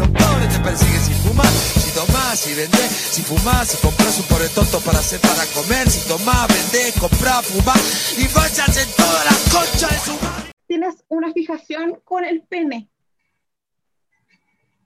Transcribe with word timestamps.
un 0.00 0.12
pobre 0.12 0.46
te 0.48 0.58
persigue 0.60 0.98
si 0.98 1.12
fumas, 1.14 1.48
si 1.52 1.90
tomás, 1.94 2.38
si 2.40 2.54
vendés, 2.54 2.90
si 2.90 3.22
fumás, 3.22 3.68
si 3.68 3.76
compras 3.78 4.18
un 4.18 4.26
pobre 4.26 4.48
tonto 4.48 4.80
para 4.80 4.98
hacer 4.98 5.20
para 5.20 5.44
comer, 5.54 5.88
si 5.90 6.08
tomás, 6.08 6.48
vendés, 6.48 6.94
comprás, 6.98 7.46
fumás 7.46 8.18
y 8.18 8.26
vayas 8.34 8.76
en 8.76 8.88
toda 8.96 9.24
la 9.24 9.30
concha 9.52 9.88
de 9.88 9.98
su 10.00 10.12
madre. 10.24 10.50
Tienes 10.66 11.04
una 11.08 11.32
fijación 11.32 12.00
con 12.04 12.24
el 12.24 12.42
pene. 12.42 12.90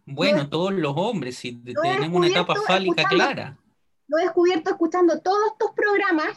Bueno, 0.04 0.48
todos 0.48 0.72
los 0.72 0.94
hombres, 0.96 1.36
si 1.36 1.52
tenemos 1.52 2.09
una 2.11 2.29
etapa 2.29 2.54
fálica 2.66 3.04
clara. 3.04 3.59
Lo 4.06 4.18
he 4.18 4.22
descubierto 4.22 4.70
escuchando 4.70 5.20
todos 5.20 5.52
estos 5.52 5.70
programas 5.77 6.36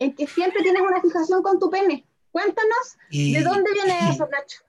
en 0.00 0.14
que 0.14 0.26
siempre 0.26 0.62
tienes 0.62 0.82
una 0.82 1.00
fijación 1.00 1.42
con 1.42 1.58
tu 1.60 1.70
pene. 1.70 2.06
Cuéntanos, 2.32 2.96
Y- 3.08 3.34
¿de 3.34 3.42
dónde 3.42 3.72
viene 3.72 3.98
eso, 4.10 4.28
Nacho? 4.30 4.62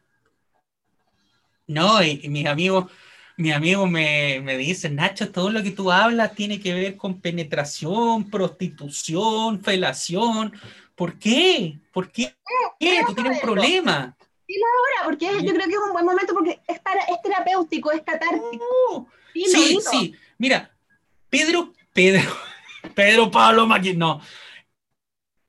No, 1.71 2.03
y, 2.03 2.19
y 2.23 2.29
mis 2.29 2.45
amigos, 2.45 2.91
mis 3.37 3.53
amigos 3.53 3.89
me, 3.89 4.41
me 4.43 4.57
dicen, 4.57 4.95
Nacho, 4.95 5.31
todo 5.31 5.49
lo 5.49 5.63
que 5.63 5.71
tú 5.71 5.91
hablas 5.91 6.35
tiene 6.35 6.59
que 6.59 6.73
ver 6.73 6.97
con 6.97 7.19
penetración, 7.21 8.29
prostitución, 8.29 9.61
felación. 9.61 10.53
¿Por 10.95 11.17
qué? 11.17 11.79
¿Por 11.91 12.11
qué? 12.11 12.35
¿Qué? 12.79 13.01
Tú 13.07 13.15
tienes 13.15 13.33
un 13.37 13.41
problema. 13.41 14.15
Ahora, 14.51 15.05
porque 15.05 15.25
yo 15.25 15.53
creo 15.53 15.65
que 15.65 15.73
es 15.73 15.79
un 15.87 15.93
buen 15.93 16.05
momento 16.05 16.33
porque 16.33 16.59
es, 16.67 16.79
para, 16.79 17.01
es 17.05 17.21
terapéutico, 17.23 17.91
es 17.91 18.01
catártico. 18.01 18.65
No. 18.93 19.07
Sí, 19.33 19.79
Sí. 19.89 20.15
Mira, 20.37 20.71
Pedro, 21.29 21.73
Pedro, 21.93 22.21
Pedro 22.95 23.31
Pablo 23.31 23.65
Maqui, 23.65 23.93
no. 23.93 24.21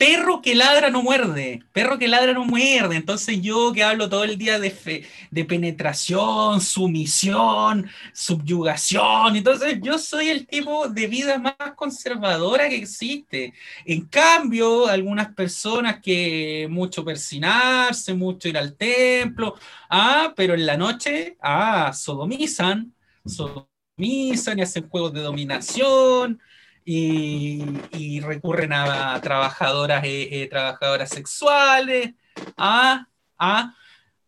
Perro 0.03 0.43
que 0.43 0.57
ladra 0.57 0.91
no 0.91 1.01
muerde, 1.01 1.63
perro 1.73 1.97
que 1.97 2.09
ladra 2.09 2.33
no 2.33 2.45
muerde. 2.45 2.97
Entonces 2.97 3.41
yo 3.41 3.73
que 3.73 3.85
hablo 3.85 4.09
todo 4.09 4.25
el 4.25 4.37
día 4.37 4.59
de, 4.59 4.73
fe- 4.73 5.05
de 5.31 5.45
penetración, 5.45 6.61
sumisión, 6.61 7.89
subyugación, 8.13 9.37
entonces 9.37 9.79
yo 9.81 9.99
soy 9.99 10.29
el 10.31 10.49
tipo 10.49 10.89
de 10.89 11.07
vida 11.07 11.39
más 11.39 11.55
conservadora 11.77 12.69
que 12.69 12.75
existe. 12.79 13.55
En 13.85 14.07
cambio, 14.07 14.89
algunas 14.89 15.33
personas 15.37 16.01
que 16.03 16.67
mucho 16.69 17.05
persinarse, 17.05 18.13
mucho 18.13 18.49
ir 18.49 18.59
al 18.59 18.75
templo, 18.75 19.55
ah, 19.89 20.33
pero 20.35 20.55
en 20.55 20.67
la 20.67 20.77
noche, 20.77 21.37
ah, 21.41 21.93
sodomizan, 21.95 22.93
sodomizan 23.25 24.59
y 24.59 24.63
hacen 24.63 24.89
juegos 24.89 25.13
de 25.13 25.21
dominación 25.21 26.41
y, 26.85 27.65
y 27.93 28.21
recurren 28.21 28.73
a, 28.73 29.21
trabajadoras, 29.21 30.05
eh, 30.05 30.43
eh, 30.43 30.49
trabajadoras 30.49 31.11
sexuales. 31.11 32.15
Ah, 32.57 33.07
ah, 33.39 33.75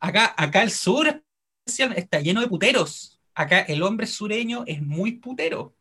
acá, 0.00 0.34
acá 0.36 0.62
el 0.62 0.70
sur 0.70 1.22
está 1.66 2.20
lleno 2.20 2.40
de 2.40 2.48
puteros. 2.48 3.20
Acá 3.34 3.60
el 3.60 3.82
hombre 3.82 4.06
sureño 4.06 4.64
es 4.66 4.80
muy 4.80 5.12
putero. 5.12 5.74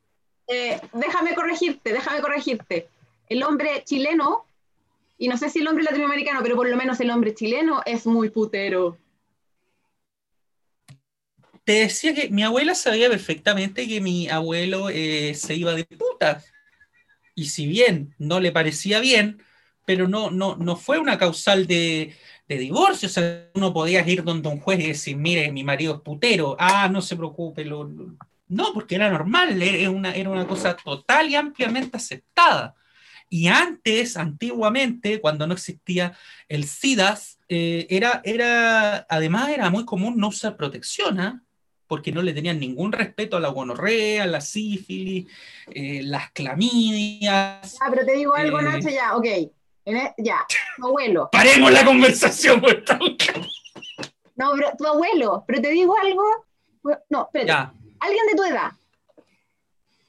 Eh, 0.48 0.80
déjame 0.94 1.36
corregirte, 1.36 1.94
déjame 1.94 2.22
corregirte. 2.22 2.88
El 3.30 3.44
hombre 3.44 3.84
chileno, 3.86 4.46
y 5.18 5.28
no 5.28 5.38
sé 5.38 5.50
si 5.50 5.60
el 5.60 5.68
hombre 5.68 5.84
latinoamericano, 5.84 6.42
pero 6.42 6.56
por 6.56 6.68
lo 6.68 6.76
menos 6.76 7.00
el 7.00 7.12
hombre 7.12 7.34
chileno 7.34 7.82
es 7.86 8.06
muy 8.06 8.30
putero. 8.30 8.98
Te 11.64 11.74
decía 11.74 12.14
que 12.14 12.30
mi 12.30 12.44
abuela 12.44 12.76
sabía 12.76 13.10
perfectamente 13.10 13.88
que 13.88 14.02
mi 14.02 14.28
abuelo 14.28 14.90
eh, 14.90 15.34
se 15.34 15.56
iba 15.56 15.74
de 15.74 15.86
puta. 15.86 16.44
Y 17.36 17.46
si 17.46 17.68
bien 17.68 18.16
no 18.18 18.40
le 18.40 18.52
parecía 18.52 19.00
bien, 19.00 19.42
pero 19.86 20.08
no, 20.08 20.32
no, 20.32 20.56
no 20.56 20.76
fue 20.76 21.00
una 21.00 21.18
causal 21.18 21.68
de, 21.68 22.16
de 22.48 22.58
divorcio. 22.58 23.08
O 23.08 23.12
sea, 23.12 23.50
uno 23.54 23.74
podía 23.74 24.08
ir 24.08 24.24
donde 24.24 24.50
un 24.50 24.60
juez 24.60 24.80
y 24.80 24.88
decir, 24.88 25.18
mire, 25.18 25.52
mi 25.52 25.64
marido 25.64 25.96
es 25.96 26.02
putero. 26.02 26.56
Ah, 26.60 26.90
no 26.90 27.02
se 27.02 27.16
preocupe. 27.16 27.66
Lo, 27.66 27.84
lo-". 27.84 28.16
No, 28.48 28.74
porque 28.74 28.96
era 28.96 29.10
normal, 29.10 29.62
era 29.62 29.90
una, 29.90 30.14
era 30.14 30.30
una 30.30 30.48
cosa 30.48 30.76
total 30.76 31.30
y 31.30 31.36
ampliamente 31.36 31.98
aceptada. 31.98 32.76
Y 33.30 33.48
antes, 33.48 34.16
antiguamente, 34.16 35.20
cuando 35.20 35.48
no 35.48 35.54
existía 35.54 36.16
el 36.48 36.66
SIDAS, 36.66 37.40
eh, 37.50 37.88
era, 37.90 38.22
era, 38.24 39.08
además 39.10 39.50
era 39.50 39.72
muy 39.72 39.86
común 39.86 40.18
no 40.18 40.28
usar 40.28 40.56
protección, 40.56 41.20
¿ah? 41.20 41.44
Porque 41.94 42.12
no 42.12 42.24
le 42.24 42.34
tenían 42.34 42.60
ningún 42.60 42.92
respeto 42.92 43.38
a 43.38 43.40
la 43.40 43.50
gonorrea, 43.50 44.26
la 44.26 44.42
sífilis, 44.42 45.28
eh, 45.70 46.02
las 46.02 46.32
clamidias. 46.32 47.78
Ah, 47.80 47.88
pero 47.92 48.04
te 48.04 48.14
digo 48.14 48.34
algo, 48.34 48.60
Eh. 48.60 48.64
Nacho, 48.64 48.90
ya, 48.90 49.16
ok. 49.16 49.26
E- 49.26 50.14
ya, 50.18 50.44
tu 50.78 50.88
abuelo. 50.88 51.30
Paremos 51.32 51.72
la 51.72 51.86
conversación, 51.86 52.60
por 52.62 52.84
favor. 52.84 53.12
No, 54.36 54.54
pero 54.56 54.72
tu 54.76 54.88
abuelo, 54.88 55.44
pero 55.46 55.62
te 55.62 55.70
digo 55.70 55.94
algo. 56.02 56.24
No, 57.12 57.26
espérate. 57.26 57.48
Ya, 57.48 57.72
Alguien 58.00 58.26
de 58.32 58.36
tu 58.38 58.44
edad. 58.44 58.72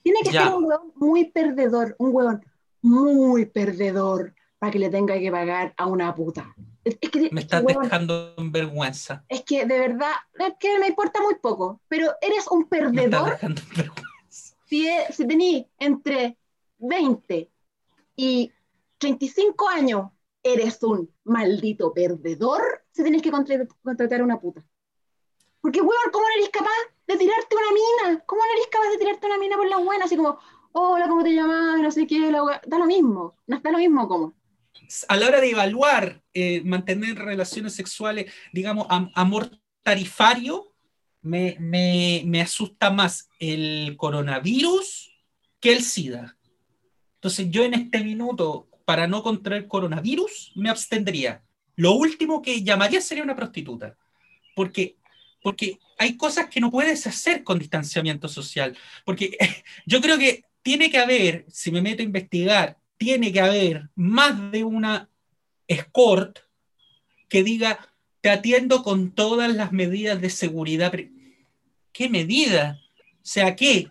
Tiene 0.02 0.20
que 0.24 0.30
Ya. 0.32 0.44
ser 0.44 0.54
un 0.54 0.64
huevón 0.64 0.92
muy 0.96 1.26
perdedor, 1.26 1.96
un 1.98 2.14
huevón 2.14 2.42
muy 2.80 3.44
perdedor 3.44 4.34
para 4.58 4.72
que 4.72 4.78
le 4.78 4.88
tenga 4.88 5.18
que 5.18 5.30
pagar 5.30 5.74
a 5.76 5.84
una 5.86 6.14
puta. 6.14 6.54
Es, 6.84 6.98
es 7.00 7.10
que, 7.10 7.18
me 7.32 7.40
es 7.40 7.44
estás 7.46 7.62
huevón, 7.62 7.84
dejando 7.84 8.34
en 8.36 8.52
vergüenza. 8.52 9.24
es 9.28 9.42
que 9.42 9.64
de 9.64 9.78
verdad, 9.78 10.12
es 10.38 10.54
que 10.60 10.78
me 10.78 10.88
importa 10.88 11.22
muy 11.22 11.34
poco, 11.36 11.80
pero 11.88 12.12
eres 12.20 12.46
un 12.48 12.66
Me 12.70 12.76
estás 12.78 12.90
perdedor 12.92 13.30
dejando 13.30 13.60
en 13.62 13.68
vergüenza. 13.76 14.56
si, 14.66 14.86
e- 14.88 15.12
si 15.12 15.26
tenés 15.26 15.66
entre 15.78 16.36
20 16.78 17.50
y 18.16 18.52
35 18.98 19.68
años, 19.68 20.10
eres 20.42 20.82
un 20.82 21.10
maldito 21.24 21.92
perdedor 21.94 22.84
si 22.92 23.02
tenés 23.02 23.22
que 23.22 23.30
contra- 23.30 23.66
contratar 23.82 24.20
a 24.20 24.24
una 24.24 24.38
puta. 24.38 24.62
Porque, 25.60 25.80
weón, 25.80 26.10
¿cómo 26.12 26.26
no 26.28 26.34
eres 26.36 26.50
capaz 26.50 26.68
de 27.06 27.16
tirarte 27.16 27.56
una 27.56 27.72
mina? 27.72 28.22
¿Cómo 28.26 28.42
no 28.44 28.52
eres 28.52 28.66
capaz 28.70 28.90
de 28.90 28.98
tirarte 28.98 29.26
una 29.26 29.38
mina 29.38 29.56
por 29.56 29.66
la 29.66 29.78
buena? 29.78 30.04
Así 30.04 30.16
como, 30.16 30.38
hola, 30.72 31.08
¿cómo 31.08 31.22
te 31.24 31.32
llamas? 31.32 31.80
No 31.80 31.90
sé 31.90 32.06
qué, 32.06 32.30
la 32.30 32.42
wea- 32.44 32.60
Da 32.66 32.78
lo 32.78 32.84
mismo, 32.86 33.36
no 33.46 33.60
da 33.60 33.70
lo 33.70 33.78
mismo 33.78 34.06
como. 34.06 34.34
A 35.08 35.16
la 35.16 35.26
hora 35.28 35.40
de 35.40 35.50
evaluar, 35.50 36.22
eh, 36.34 36.62
mantener 36.62 37.16
relaciones 37.16 37.74
sexuales, 37.74 38.32
digamos, 38.52 38.86
am- 38.90 39.10
amor 39.14 39.58
tarifario, 39.82 40.74
me, 41.22 41.56
me, 41.58 42.22
me 42.26 42.40
asusta 42.42 42.90
más 42.90 43.28
el 43.38 43.94
coronavirus 43.96 45.10
que 45.60 45.72
el 45.72 45.82
SIDA. 45.82 46.36
Entonces 47.14 47.48
yo 47.50 47.64
en 47.64 47.74
este 47.74 48.04
minuto, 48.04 48.68
para 48.84 49.06
no 49.06 49.22
contraer 49.22 49.66
coronavirus, 49.66 50.52
me 50.56 50.68
abstendría. 50.68 51.42
Lo 51.76 51.92
último 51.92 52.42
que 52.42 52.62
llamaría 52.62 53.00
sería 53.00 53.24
una 53.24 53.34
prostituta, 53.34 53.96
porque, 54.54 54.96
porque 55.42 55.78
hay 55.98 56.16
cosas 56.16 56.48
que 56.48 56.60
no 56.60 56.70
puedes 56.70 57.06
hacer 57.06 57.42
con 57.42 57.58
distanciamiento 57.58 58.28
social, 58.28 58.76
porque 59.04 59.36
yo 59.86 60.00
creo 60.02 60.18
que 60.18 60.44
tiene 60.62 60.90
que 60.90 60.98
haber, 60.98 61.46
si 61.48 61.70
me 61.70 61.80
meto 61.82 62.02
a 62.02 62.04
investigar, 62.04 62.78
tiene 62.97 63.32
que 63.32 63.41
haber 63.41 63.91
más 63.94 64.50
de 64.53 64.65
una 64.65 65.09
escort 65.66 66.38
que 67.28 67.43
diga, 67.43 67.78
te 68.21 68.31
atiendo 68.31 68.82
con 68.82 69.10
todas 69.12 69.55
las 69.55 69.72
medidas 69.72 70.21
de 70.21 70.31
seguridad. 70.31 70.91
pre-". 70.91 71.10
¿Qué 71.93 72.09
medida? 72.09 72.81
O 73.16 73.19
sea, 73.22 73.56
¿qué? 73.56 73.91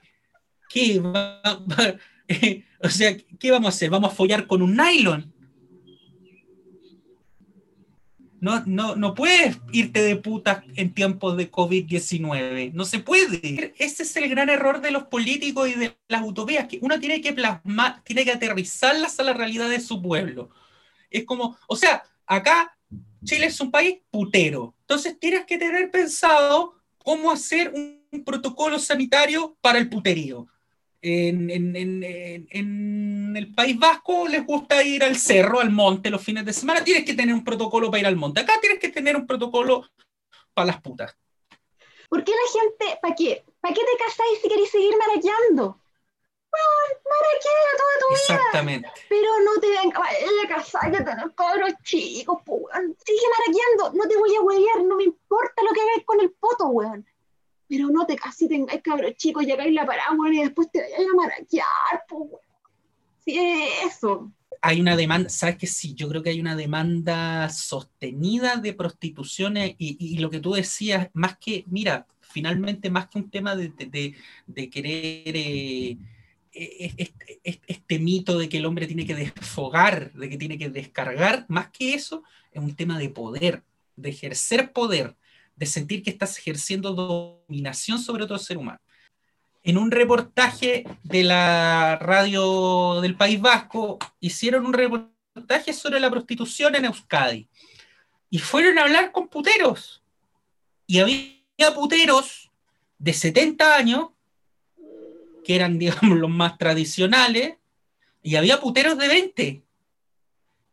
¿Qué? 0.70 1.00
Va- 1.04 1.98
eh, 2.28 2.64
o 2.80 2.90
sea, 2.90 3.16
¿qué 3.40 3.52
vamos 3.52 3.68
a 3.68 3.76
hacer? 3.76 3.90
¿Vamos 3.90 4.12
a 4.12 4.16
follar 4.16 4.48
con 4.48 4.62
un 4.62 4.76
nylon? 4.76 5.33
No, 8.44 8.62
no, 8.66 8.98
no 8.98 9.14
puedes 9.16 9.58
irte 9.72 10.02
de 10.02 10.18
puta 10.18 10.66
en 10.76 10.94
tiempos 10.94 11.38
de 11.38 11.50
COVID-19. 11.50 12.74
No 12.74 12.84
se 12.84 13.00
puede. 13.00 13.74
Ese 13.78 14.04
es 14.04 14.18
el 14.18 14.28
gran 14.28 14.50
error 14.50 14.82
de 14.82 14.92
los 14.92 15.04
políticos 15.04 15.70
y 15.70 15.76
de 15.76 15.96
las 16.10 16.24
utopías, 16.26 16.68
que 16.68 16.78
uno 16.82 17.00
tiene 17.00 17.22
que 17.22 17.32
plasmar, 17.32 18.04
tiene 18.04 18.26
que 18.26 18.34
aterrizarlas 18.34 19.18
a 19.18 19.24
la 19.24 19.32
realidad 19.32 19.70
de 19.70 19.80
su 19.80 20.02
pueblo. 20.02 20.50
Es 21.10 21.24
como, 21.24 21.58
o 21.68 21.78
sea, 21.78 22.04
acá 22.26 22.78
Chile 23.24 23.46
es 23.46 23.62
un 23.62 23.72
país 23.72 24.00
putero. 24.12 24.76
Entonces 24.82 25.18
tienes 25.18 25.46
que 25.46 25.58
tener 25.58 25.90
pensado 25.90 26.74
cómo 26.98 27.32
hacer 27.32 27.74
un 27.74 28.26
protocolo 28.26 28.78
sanitario 28.78 29.56
para 29.62 29.80
el 29.80 29.88
puterío. 29.88 30.50
En, 31.06 31.50
en- 31.50 31.76
en- 31.76 32.48
en- 32.50 33.36
el 33.36 33.54
País 33.54 33.78
Vasco 33.78 34.26
les 34.26 34.46
gusta 34.46 34.82
ir 34.84 35.04
al 35.04 35.18
cerro, 35.18 35.60
al 35.60 35.70
monte 35.70 36.10
los 36.10 36.24
fines 36.24 36.46
de 36.46 36.54
semana. 36.54 36.82
Tienes 36.82 37.04
que 37.04 37.14
tener 37.14 37.36
un 37.36 37.44
protocolo 37.44 37.92
para 37.92 38.00
ir 38.00 38.08
al 38.08 38.16
monte. 38.16 38.40
Acá 38.40 38.54
tienes 38.62 38.80
que 38.80 38.88
tener 38.88 39.18
un 39.18 39.28
protocolo 39.28 39.86
para 40.54 40.68
las 40.68 40.82
putas. 40.82 41.14
¿Por 42.08 42.24
qué 42.24 42.32
la 42.32 42.62
gente, 42.62 43.00
para 43.02 43.16
qué? 43.16 43.44
¿Para 43.60 43.74
qué 43.74 43.82
te 43.82 43.98
casáis 43.98 44.40
si 44.42 44.48
queréis 44.48 44.72
seguir 44.72 44.94
maraqueando? 44.98 45.78
Weón, 46.54 46.90
maraquea 47.04 47.70
toda 47.82 48.00
tu 48.00 48.08
vida. 48.10 48.22
Exactamente. 48.22 48.90
Pero 49.10 49.30
no 49.44 49.60
te 49.60 49.68
venga 49.68 50.00
a 50.06 50.48
casar 50.48 50.96
a 50.96 51.04
tener 51.04 51.36
cabros 51.36 51.74
chicos. 51.84 52.38
Sigue 52.46 53.28
maraqueando, 53.40 53.98
no 53.98 54.08
te 54.08 54.16
voy 54.16 54.36
a 54.36 54.42
huevear, 54.42 54.84
no 54.84 54.96
me 54.96 55.04
importa 55.04 55.64
lo 55.64 55.74
que 55.74 55.82
hagáis 55.82 56.06
con 56.06 56.22
el 56.22 56.32
poto, 56.32 56.68
weón. 56.68 57.06
Pero 57.74 57.90
no 57.90 58.06
te 58.06 58.16
cases 58.16 58.44
y 58.44 58.50
tengáis 58.50 58.84
cabros 58.84 59.16
chicos 59.16 59.44
y 59.48 59.52
hagáis 59.52 59.74
la 59.74 59.84
parada, 59.84 60.12
y 60.32 60.44
después 60.44 60.70
te 60.72 60.80
vayáis 60.80 61.08
a 61.12 61.16
maraquear, 61.16 62.06
po, 62.08 62.18
weón. 62.18 62.42
Sí, 63.26 63.36
eso. 63.84 64.32
Hay 64.62 64.80
una 64.80 64.96
demanda, 64.96 65.28
¿sabes 65.28 65.58
que 65.58 65.66
Sí, 65.66 65.96
yo 65.96 66.08
creo 66.08 66.22
que 66.22 66.30
hay 66.30 66.40
una 66.40 66.56
demanda 66.56 67.50
sostenida 67.50 68.58
de 68.58 68.74
prostituciones 68.74 69.74
y, 69.80 70.20
lo 70.20 70.30
que 70.30 70.40
tú 70.40 70.54
decías, 70.54 71.10
más 71.14 71.36
que, 71.40 71.64
mira, 71.66 72.06
finalmente 72.22 72.92
más 72.92 73.08
que 73.08 73.18
un 73.18 73.32
tema 73.32 73.56
de, 73.56 73.74
querer 74.70 75.36
eh, 75.36 75.98
este, 76.52 77.40
este, 77.44 77.98
mito 77.98 78.38
de 78.38 78.50
que 78.50 78.58
el 78.58 78.68
hombre 78.68 78.86
tiene 78.86 79.08
que 79.08 79.16
desfogar, 79.16 80.14
de 80.14 80.30
que 80.30 80.38
tiene 80.38 80.60
que 80.60 80.70
descargar, 80.70 81.48
más 81.48 81.72
que 81.72 81.96
eso, 81.96 82.24
es 82.52 82.62
un 82.62 82.76
tema 82.76 83.00
de 83.00 83.10
poder, 83.10 83.64
de 83.96 84.10
ejercer 84.10 84.74
poder, 84.74 85.16
de 85.56 85.66
sentir 85.66 86.04
que 86.04 86.10
estás 86.10 86.38
ejerciendo 86.38 86.94
dominación 86.94 88.00
sobre 88.00 88.24
otro 88.24 88.38
ser 88.38 88.58
humano. 88.58 88.80
En 89.64 89.78
un 89.78 89.92
reportaje 89.92 90.86
de 91.04 91.24
la 91.24 91.98
radio 91.98 93.00
del 93.02 93.16
País 93.16 93.40
Vasco, 93.40 93.98
hicieron 94.20 94.66
un 94.66 94.74
reportaje 94.74 95.74
sobre 95.74 96.00
la 96.00 96.10
prostitución 96.10 96.76
en 96.76 96.86
Euskadi. 96.86 97.48
Y 98.30 98.40
fueron 98.40 98.78
a 98.78 98.84
hablar 98.84 99.12
con 99.12 99.28
puteros. 99.28 100.04
Y 100.86 101.00
había 101.00 101.74
puteros 101.76 102.52
de 102.98 103.14
70 103.14 103.76
años 103.76 104.10
que 105.44 105.56
eran, 105.56 105.78
digamos, 105.80 106.18
los 106.18 106.30
más 106.30 106.58
tradicionales, 106.58 107.56
y 108.22 108.38
había 108.38 108.60
puteros 108.60 108.98
de 108.98 109.08
20. 109.08 109.64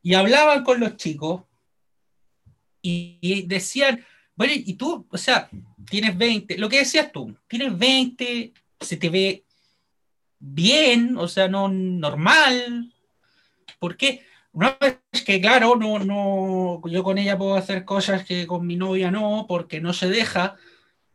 Y 0.02 0.14
hablaban 0.14 0.64
con 0.64 0.80
los 0.80 0.96
chicos 0.96 1.42
y, 2.80 3.44
decían, 3.46 4.06
bueno, 4.40 4.54
y 4.56 4.72
tú, 4.72 5.06
o 5.10 5.18
sea, 5.18 5.50
tienes 5.90 6.16
20, 6.16 6.56
lo 6.56 6.70
que 6.70 6.78
decías 6.78 7.12
tú, 7.12 7.36
tienes 7.46 7.76
20, 7.76 8.54
se 8.80 8.96
te 8.96 9.10
ve 9.10 9.44
bien, 10.38 11.18
o 11.18 11.28
sea, 11.28 11.46
no 11.46 11.68
normal. 11.68 12.90
¿Por 13.78 13.98
qué? 13.98 14.24
Una 14.52 14.78
vez 14.80 14.98
que, 15.26 15.42
claro, 15.42 15.76
no, 15.76 15.98
no, 15.98 16.80
yo 16.88 17.04
con 17.04 17.18
ella 17.18 17.36
puedo 17.36 17.54
hacer 17.54 17.84
cosas 17.84 18.24
que 18.24 18.46
con 18.46 18.66
mi 18.66 18.76
novia 18.76 19.10
no, 19.10 19.44
porque 19.46 19.82
no 19.82 19.92
se 19.92 20.08
deja. 20.08 20.56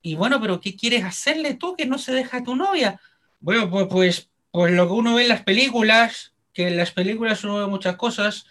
Y 0.04 0.14
bueno, 0.14 0.40
pero 0.40 0.62
¿qué 0.62 0.76
quieres 0.76 1.04
hacerle 1.04 1.56
tú 1.56 1.76
que 1.76 1.88
no 1.88 1.98
se 1.98 2.14
deja 2.14 2.38
a 2.38 2.44
tu 2.44 2.56
novia? 2.56 3.02
Bueno, 3.40 3.72
pues, 3.72 3.88
pues, 3.90 4.30
pues 4.52 4.72
lo 4.72 4.86
que 4.86 4.94
uno 4.94 5.16
ve 5.16 5.24
en 5.24 5.30
las 5.30 5.42
películas, 5.42 6.36
que 6.54 6.68
en 6.68 6.78
las 6.78 6.92
películas 6.92 7.44
uno 7.44 7.58
ve 7.58 7.66
muchas 7.66 7.96
cosas, 7.96 8.46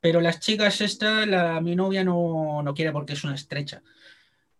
pero 0.00 0.20
las 0.20 0.38
chicas 0.38 0.82
esta, 0.82 1.24
la, 1.24 1.62
mi 1.62 1.74
novia 1.74 2.04
no, 2.04 2.62
no 2.62 2.74
quiere 2.74 2.92
porque 2.92 3.14
es 3.14 3.24
una 3.24 3.34
estrecha. 3.34 3.82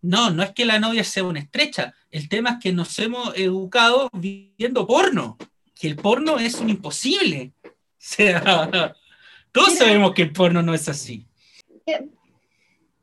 No, 0.00 0.30
no 0.30 0.42
es 0.42 0.52
que 0.52 0.64
la 0.64 0.78
novia 0.78 1.04
sea 1.04 1.24
una 1.24 1.40
estrecha, 1.40 1.94
el 2.10 2.28
tema 2.28 2.50
es 2.50 2.56
que 2.62 2.72
nos 2.72 2.98
hemos 2.98 3.36
educado 3.36 4.08
viendo 4.12 4.86
porno, 4.86 5.36
que 5.74 5.88
el 5.88 5.96
porno 5.96 6.38
es 6.38 6.56
un 6.56 6.70
imposible. 6.70 7.52
O 8.00 8.10
sea, 8.10 8.94
todos 9.50 9.76
sabemos 9.76 10.14
que 10.14 10.22
el 10.22 10.32
porno 10.32 10.62
no 10.62 10.72
es 10.72 10.88
así. 10.88 11.26
Eh, 11.84 12.06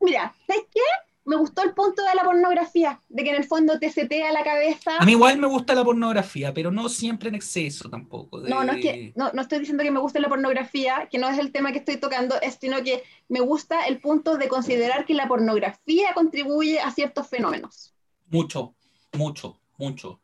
mira, 0.00 0.34
¿sabes 0.46 0.64
qué? 0.72 0.80
Me 1.26 1.34
gustó 1.34 1.64
el 1.64 1.74
punto 1.74 2.02
de 2.04 2.14
la 2.14 2.22
pornografía, 2.22 3.02
de 3.08 3.24
que 3.24 3.30
en 3.30 3.36
el 3.36 3.44
fondo 3.44 3.80
te 3.80 3.90
setea 3.90 4.30
la 4.30 4.44
cabeza. 4.44 4.96
A 4.98 5.04
mí 5.04 5.12
igual 5.12 5.38
me 5.38 5.48
gusta 5.48 5.74
la 5.74 5.84
pornografía, 5.84 6.54
pero 6.54 6.70
no 6.70 6.88
siempre 6.88 7.28
en 7.28 7.34
exceso 7.34 7.90
tampoco. 7.90 8.38
No, 8.38 8.62
no, 8.62 8.72
es 8.72 8.80
que, 8.80 9.12
no, 9.16 9.32
no, 9.32 9.42
estoy 9.42 9.58
diciendo 9.58 9.82
que 9.82 9.90
me 9.90 9.98
guste 9.98 10.20
la 10.20 10.28
pornografía, 10.28 11.08
que 11.10 11.18
no 11.18 11.28
es 11.28 11.38
el 11.38 11.50
tema 11.50 11.72
que 11.72 11.78
estoy 11.78 11.96
tocando, 11.96 12.36
sino 12.60 12.80
que 12.84 13.02
me 13.28 13.40
gusta 13.40 13.86
el 13.86 13.98
punto 13.98 14.38
de 14.38 14.46
considerar 14.46 15.04
que 15.04 15.14
la 15.14 15.26
pornografía 15.26 16.14
contribuye 16.14 16.78
a 16.78 16.92
ciertos 16.92 17.26
fenómenos. 17.26 17.92
Mucho, 18.30 18.76
mucho, 19.12 19.58
mucho, 19.78 20.20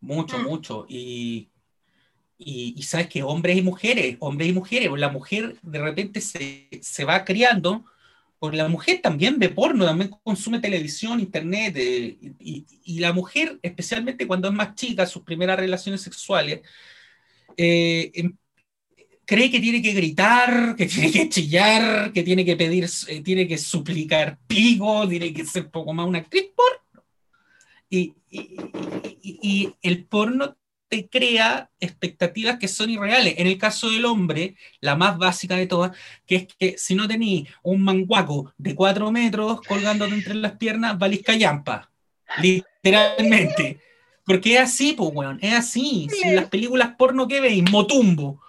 mucho, 0.00 0.38
mm. 0.38 0.42
mucho. 0.44 0.86
Y, 0.88 1.50
y, 2.38 2.74
y, 2.76 2.82
sabes 2.84 3.08
que 3.08 3.24
hombres 3.24 3.56
y 3.56 3.62
mujeres, 3.62 4.16
hombres 4.20 4.48
y 4.48 4.52
mujeres, 4.52 4.90
la 4.92 5.08
mujer 5.08 5.56
de 5.60 5.78
repente 5.80 6.20
se, 6.20 6.68
se 6.80 7.04
va 7.04 7.24
criando 7.24 7.84
porque 8.40 8.56
la 8.56 8.68
mujer 8.68 9.00
también 9.02 9.38
ve 9.38 9.50
porno, 9.50 9.84
también 9.84 10.10
consume 10.24 10.60
televisión, 10.60 11.20
internet, 11.20 11.74
eh, 11.76 12.18
y, 12.40 12.98
la 12.98 13.12
mujer, 13.12 13.58
especialmente 13.62 14.26
cuando 14.26 14.48
es 14.48 14.54
más 14.54 14.74
chica, 14.74 15.04
sus 15.06 15.22
primeras 15.22 15.58
relaciones 15.58 16.00
sexuales, 16.00 16.62
eh, 17.56 18.10
em, 18.14 18.34
cree 19.26 19.50
que 19.50 19.60
tiene 19.60 19.82
que 19.82 19.92
gritar, 19.92 20.74
que 20.74 20.86
tiene 20.86 21.12
que 21.12 21.28
chillar, 21.28 22.12
que 22.12 22.22
tiene 22.22 22.44
que 22.44 22.56
pedir, 22.56 22.88
eh, 23.08 23.22
tiene 23.22 23.46
que 23.46 23.58
suplicar 23.58 24.38
pigo, 24.46 25.06
tiene 25.06 25.34
que 25.34 25.44
ser 25.44 25.70
poco 25.70 25.92
más 25.92 26.06
una 26.06 26.20
actriz 26.20 26.46
porno. 26.56 27.04
y, 27.90 28.14
y 28.30 29.74
el 29.82 30.04
porno 30.06 30.56
te 30.90 31.08
crea 31.08 31.70
expectativas 31.78 32.58
que 32.58 32.66
son 32.66 32.90
irreales. 32.90 33.36
En 33.38 33.46
el 33.46 33.56
caso 33.56 33.88
del 33.88 34.04
hombre, 34.04 34.56
la 34.80 34.96
más 34.96 35.16
básica 35.16 35.56
de 35.56 35.68
todas, 35.68 35.96
que 36.26 36.34
es 36.34 36.48
que 36.58 36.76
si 36.76 36.96
no 36.96 37.06
tenéis 37.06 37.48
un 37.62 37.80
manguaco 37.82 38.52
de 38.58 38.74
cuatro 38.74 39.12
metros 39.12 39.60
colgándote 39.62 40.14
entre 40.14 40.34
las 40.34 40.52
piernas, 40.52 40.98
valís 40.98 41.22
callampa. 41.22 41.90
Literalmente. 42.42 43.80
Porque 44.24 44.54
es 44.54 44.60
así, 44.60 44.94
pues, 44.94 45.10
weón, 45.14 45.38
es 45.40 45.54
así. 45.54 46.08
Si 46.10 46.28
las 46.32 46.46
películas 46.46 46.96
porno 46.98 47.28
que 47.28 47.40
veis, 47.40 47.70
motumbo. 47.70 48.42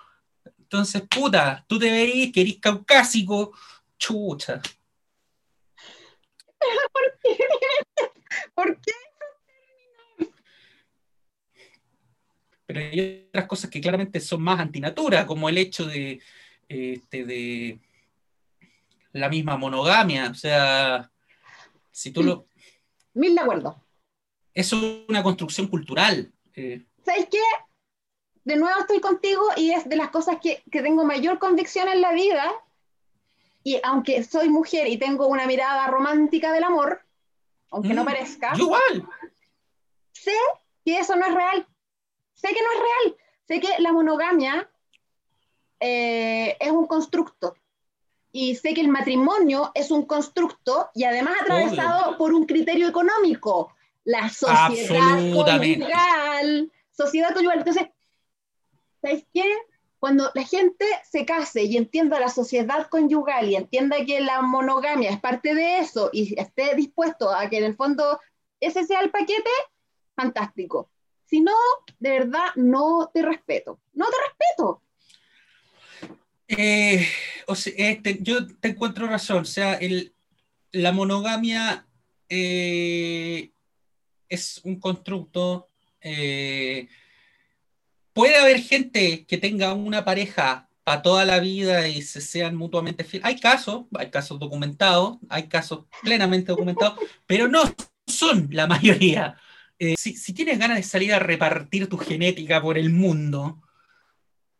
Entonces, 0.57 1.03
puta, 1.03 1.63
tú 1.67 1.77
te 1.77 1.91
veis 1.91 2.31
que 2.33 2.41
eres 2.41 2.57
caucásico, 2.59 3.51
chucha. 3.99 4.61
¿Por 6.91 7.19
qué? 7.21 7.37
¿Por 8.55 8.81
qué? 8.81 9.10
Pero 12.73 12.85
hay 12.89 13.25
otras 13.27 13.47
cosas 13.47 13.69
que 13.69 13.81
claramente 13.81 14.21
son 14.21 14.41
más 14.41 14.57
antinatura, 14.57 15.25
como 15.25 15.49
el 15.49 15.57
hecho 15.57 15.85
de, 15.85 16.21
este, 16.69 17.25
de 17.25 17.79
la 19.11 19.27
misma 19.27 19.57
monogamia. 19.57 20.29
O 20.29 20.33
sea, 20.33 21.11
si 21.91 22.11
tú 22.11 22.23
lo... 22.23 22.45
Mil 23.13 23.35
de 23.35 23.41
acuerdo. 23.41 23.83
Es 24.53 24.71
una 24.71 25.21
construcción 25.21 25.67
cultural. 25.67 26.31
Eh. 26.55 26.81
¿Sabes 27.05 27.27
qué? 27.29 27.41
De 28.45 28.55
nuevo 28.55 28.79
estoy 28.79 29.01
contigo 29.01 29.43
y 29.57 29.71
es 29.71 29.89
de 29.89 29.97
las 29.97 30.09
cosas 30.09 30.37
que, 30.41 30.63
que 30.71 30.81
tengo 30.81 31.03
mayor 31.03 31.39
convicción 31.39 31.89
en 31.89 31.99
la 31.99 32.13
vida. 32.13 32.53
Y 33.65 33.81
aunque 33.83 34.23
soy 34.23 34.47
mujer 34.47 34.87
y 34.87 34.97
tengo 34.97 35.27
una 35.27 35.45
mirada 35.45 35.87
romántica 35.87 36.53
del 36.53 36.63
amor, 36.63 37.01
aunque 37.69 37.93
no 37.93 38.03
mm, 38.03 38.05
parezca, 38.05 38.53
igual. 38.57 39.09
sé 40.13 40.31
que 40.85 40.99
eso 40.99 41.17
no 41.17 41.25
es 41.25 41.35
real 41.35 41.67
sé 42.41 42.47
que 42.47 42.61
no 42.61 42.71
es 42.73 42.79
real, 42.79 43.17
sé 43.47 43.59
que 43.59 43.81
la 43.81 43.93
monogamia 43.93 44.69
eh, 45.79 46.57
es 46.59 46.71
un 46.71 46.87
constructo 46.87 47.55
y 48.31 48.55
sé 48.55 48.73
que 48.73 48.81
el 48.81 48.87
matrimonio 48.87 49.71
es 49.73 49.91
un 49.91 50.05
constructo 50.05 50.89
y 50.93 51.03
además 51.03 51.35
atravesado 51.41 52.17
por 52.17 52.33
un 52.33 52.45
criterio 52.45 52.87
económico, 52.87 53.73
la 54.03 54.29
sociedad 54.29 55.17
conyugal, 55.33 56.71
sociedad 56.91 57.33
conyugal. 57.33 57.59
Entonces, 57.59 57.87
¿sabes 59.01 59.25
qué? 59.33 59.43
Cuando 59.99 60.31
la 60.33 60.43
gente 60.43 60.85
se 61.03 61.25
case 61.25 61.63
y 61.63 61.77
entienda 61.77 62.19
la 62.19 62.29
sociedad 62.29 62.87
conyugal 62.87 63.49
y 63.49 63.55
entienda 63.55 63.97
que 64.05 64.21
la 64.21 64.41
monogamia 64.41 65.11
es 65.11 65.19
parte 65.19 65.53
de 65.53 65.79
eso 65.79 66.09
y 66.11 66.39
esté 66.39 66.73
dispuesto 66.75 67.29
a 67.29 67.49
que 67.49 67.57
en 67.57 67.65
el 67.65 67.75
fondo 67.75 68.19
ese 68.59 68.83
sea 68.83 69.01
el 69.01 69.11
paquete, 69.11 69.49
fantástico. 70.15 70.90
Si 71.31 71.39
no, 71.39 71.53
de 71.97 72.09
verdad, 72.09 72.47
no 72.57 73.09
te 73.13 73.21
respeto. 73.21 73.79
No 73.93 74.05
te 74.05 74.17
respeto. 74.27 74.81
Eh, 76.49 77.07
este, 77.77 78.17
yo 78.21 78.45
te 78.45 78.67
encuentro 78.67 79.07
razón. 79.07 79.43
O 79.43 79.45
sea, 79.45 79.79
la 80.73 80.91
monogamia 80.91 81.87
eh, 82.27 83.49
es 84.27 84.59
un 84.65 84.77
constructo. 84.77 85.69
Eh, 86.01 86.89
puede 88.11 88.35
haber 88.35 88.59
gente 88.59 89.25
que 89.25 89.37
tenga 89.37 89.73
una 89.73 90.03
pareja 90.03 90.67
para 90.83 91.01
toda 91.01 91.23
la 91.23 91.39
vida 91.39 91.87
y 91.87 92.01
se 92.01 92.19
sean 92.19 92.57
mutuamente 92.57 93.05
fieles. 93.05 93.25
Hay 93.25 93.39
casos, 93.39 93.85
hay 93.97 94.09
casos 94.09 94.37
documentados, 94.37 95.17
hay 95.29 95.47
casos 95.47 95.85
plenamente 96.01 96.51
documentados, 96.51 96.99
pero 97.25 97.47
no 97.47 97.61
son 98.05 98.49
la 98.51 98.67
mayoría. 98.67 99.37
Eh, 99.83 99.95
si, 99.97 100.31
tienes 100.31 100.59
ganas 100.59 100.77
de 100.77 100.83
salir 100.83 101.11
a 101.11 101.17
repartir 101.17 101.89
tu 101.89 101.97
genética 101.97 102.61
por 102.61 102.77
el 102.77 102.91
mundo, 102.91 103.63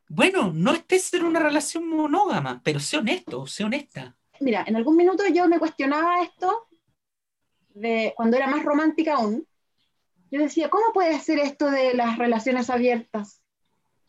bueno, 0.10 0.51
no 0.51 0.74
estés 0.74 1.13
en 1.13 1.25
una 1.25 1.40
relación 1.40 1.88
monógama, 1.88 2.60
pero 2.63 2.80
sé 2.80 2.98
honesto, 2.98 3.46
sé 3.46 3.63
honesta. 3.63 4.16
Mira, 4.40 4.63
en 4.66 4.78
algún 4.78 4.98
minuto 4.98 5.24
yo 5.32 5.48
me 5.48 5.60
cuestionaba 5.60 6.24
esto 6.24 6.68
de 7.75 8.13
cuando 8.18 8.36
era 8.36 8.48
más 8.48 8.66
romántica 8.66 9.13
aún. 9.13 9.48
Yo 10.32 10.42
decía, 10.42 10.72
¿cómo 10.72 10.86
puede 10.92 11.20
ser 11.20 11.38
esto 11.38 11.70
de 11.70 11.94
las 11.94 12.18
relaciones 12.18 12.72
abiertas? 12.72 13.44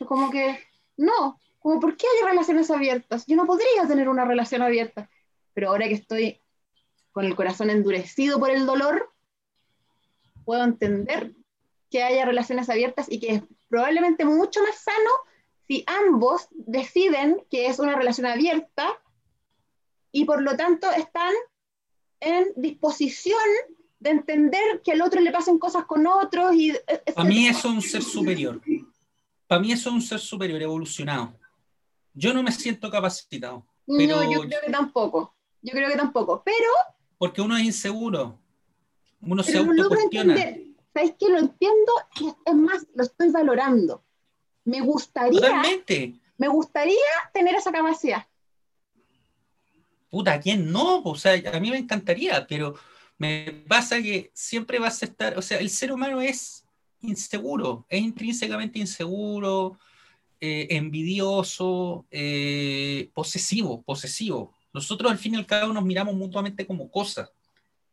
Como 0.06 0.30
que, 0.30 0.60
no, 0.96 1.38
como, 1.58 1.78
¿por 1.78 1.94
qué 1.94 2.06
hay 2.06 2.26
relaciones 2.26 2.70
abiertas? 2.70 3.26
Yo 3.26 3.36
no 3.36 3.44
podría 3.44 3.86
tener 3.86 4.08
una 4.08 4.24
relación 4.24 4.62
abierta. 4.62 5.10
Pero 5.52 5.68
ahora 5.68 5.88
que 5.88 5.94
estoy 5.94 6.40
con 7.10 7.26
el 7.26 7.36
corazón 7.36 7.68
endurecido 7.68 8.40
por 8.40 8.50
el 8.50 8.64
dolor, 8.64 9.11
puedo 10.44 10.64
entender 10.64 11.32
que 11.90 12.02
haya 12.02 12.24
relaciones 12.24 12.68
abiertas 12.70 13.06
y 13.10 13.20
que 13.20 13.34
es 13.34 13.42
probablemente 13.68 14.24
mucho 14.24 14.62
más 14.62 14.76
sano 14.76 15.10
si 15.66 15.84
ambos 15.86 16.48
deciden 16.50 17.44
que 17.50 17.66
es 17.66 17.78
una 17.78 17.94
relación 17.94 18.26
abierta 18.26 19.00
y 20.10 20.24
por 20.24 20.42
lo 20.42 20.56
tanto 20.56 20.90
están 20.90 21.32
en 22.20 22.52
disposición 22.56 23.40
de 23.98 24.10
entender 24.10 24.82
que 24.84 24.92
al 24.92 25.02
otro 25.02 25.20
le 25.20 25.30
pasen 25.30 25.58
cosas 25.58 25.84
con 25.84 26.06
otros. 26.06 26.54
y 26.54 26.72
Para 27.14 27.28
mí 27.28 27.46
eso 27.46 27.68
es 27.68 27.74
un 27.74 27.82
ser 27.82 28.02
superior. 28.02 28.60
Para 29.46 29.60
mí 29.60 29.72
eso 29.72 29.90
es 29.90 29.94
un 29.94 30.02
ser 30.02 30.18
superior, 30.18 30.60
evolucionado. 30.60 31.34
Yo 32.14 32.34
no 32.34 32.42
me 32.42 32.52
siento 32.52 32.90
capacitado. 32.90 33.66
No, 33.86 34.30
yo 34.30 34.40
creo 34.42 34.60
que 34.64 34.70
tampoco. 34.70 35.34
Yo 35.62 35.72
creo 35.72 35.88
que 35.88 35.96
tampoco. 35.96 36.42
Pero. 36.44 36.70
Porque 37.18 37.40
uno 37.40 37.56
es 37.56 37.64
inseguro. 37.64 38.38
Uno 39.22 39.42
se 39.42 39.58
autocuestiona. 39.58 40.34
¿Sabes 40.92 41.14
qué? 41.18 41.28
Lo 41.28 41.38
entiendo 41.38 41.92
es 42.44 42.54
más, 42.54 42.86
lo 42.94 43.04
estoy 43.04 43.30
valorando. 43.30 44.04
Me 44.64 44.80
gustaría. 44.80 45.40
Totalmente. 45.40 46.14
Me 46.38 46.48
gustaría 46.48 46.96
tener 47.32 47.54
esa 47.54 47.72
capacidad. 47.72 48.26
Puta, 50.10 50.38
¿quién 50.40 50.70
no? 50.70 51.02
O 51.02 51.14
sea, 51.14 51.40
a 51.54 51.60
mí 51.60 51.70
me 51.70 51.78
encantaría, 51.78 52.46
pero 52.46 52.74
me 53.16 53.64
pasa 53.66 54.02
que 54.02 54.30
siempre 54.34 54.78
vas 54.78 55.02
a 55.02 55.06
estar. 55.06 55.38
O 55.38 55.42
sea, 55.42 55.58
el 55.58 55.70
ser 55.70 55.92
humano 55.92 56.20
es 56.20 56.66
inseguro, 57.00 57.86
es 57.88 58.02
intrínsecamente 58.02 58.78
inseguro, 58.78 59.78
eh, 60.40 60.66
envidioso, 60.70 62.06
eh, 62.10 63.10
posesivo, 63.14 63.82
posesivo. 63.82 64.52
Nosotros 64.72 65.10
al 65.10 65.18
fin 65.18 65.34
y 65.34 65.36
al 65.36 65.46
cabo 65.46 65.72
nos 65.72 65.84
miramos 65.84 66.14
mutuamente 66.14 66.66
como 66.66 66.90
cosas. 66.90 67.30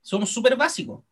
Somos 0.02 0.30
súper 0.30 0.56
básicos. 0.56 1.04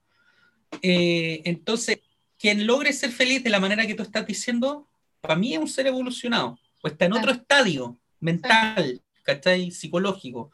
Eh, 0.82 1.42
entonces, 1.46 2.00
quien 2.38 2.68
logre 2.68 2.94
ser 2.94 3.12
feliz 3.12 3.44
de 3.44 3.50
la 3.50 3.60
manera 3.60 3.86
que 3.88 3.96
tú 3.96 4.04
estás 4.04 4.26
diciendo, 4.26 4.88
para 5.22 5.36
mí 5.36 5.54
es 5.54 5.60
un 5.60 5.68
ser 5.68 5.88
evolucionado, 5.88 6.60
o 6.82 6.88
está 6.88 7.06
en 7.06 7.14
otro 7.14 7.32
estadio 7.32 7.98
mental, 8.20 9.02
¿cachai? 9.24 9.72
Psicológico. 9.72 10.52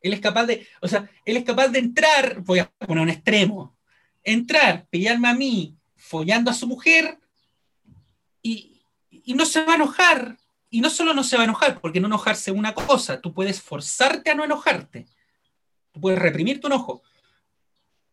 Él 0.00 0.12
es 0.12 0.20
capaz 0.20 0.46
de, 0.46 0.66
o 0.80 0.88
sea, 0.88 1.08
él 1.24 1.36
es 1.36 1.44
capaz 1.44 1.68
de 1.68 1.78
entrar, 1.78 2.40
voy 2.40 2.58
a 2.58 2.70
poner 2.70 3.02
un 3.02 3.10
extremo, 3.10 3.76
entrar, 4.24 4.86
pillarme 4.90 5.28
a 5.28 5.34
mí, 5.34 5.76
follando 5.96 6.50
a 6.50 6.54
su 6.54 6.66
mujer, 6.66 7.18
y, 8.42 8.82
y 9.10 9.34
no 9.34 9.46
se 9.46 9.64
va 9.64 9.72
a 9.72 9.76
enojar. 9.76 10.36
Y 10.74 10.80
no 10.80 10.88
solo 10.88 11.12
no 11.12 11.22
se 11.22 11.36
va 11.36 11.42
a 11.42 11.44
enojar, 11.44 11.80
porque 11.80 12.00
no 12.00 12.06
enojarse 12.06 12.50
es 12.50 12.56
una 12.56 12.72
cosa, 12.74 13.20
tú 13.20 13.34
puedes 13.34 13.60
forzarte 13.60 14.30
a 14.30 14.34
no 14.34 14.42
enojarte, 14.42 15.06
tú 15.92 16.00
puedes 16.00 16.18
reprimir 16.18 16.60
tu 16.60 16.68
enojo, 16.68 17.02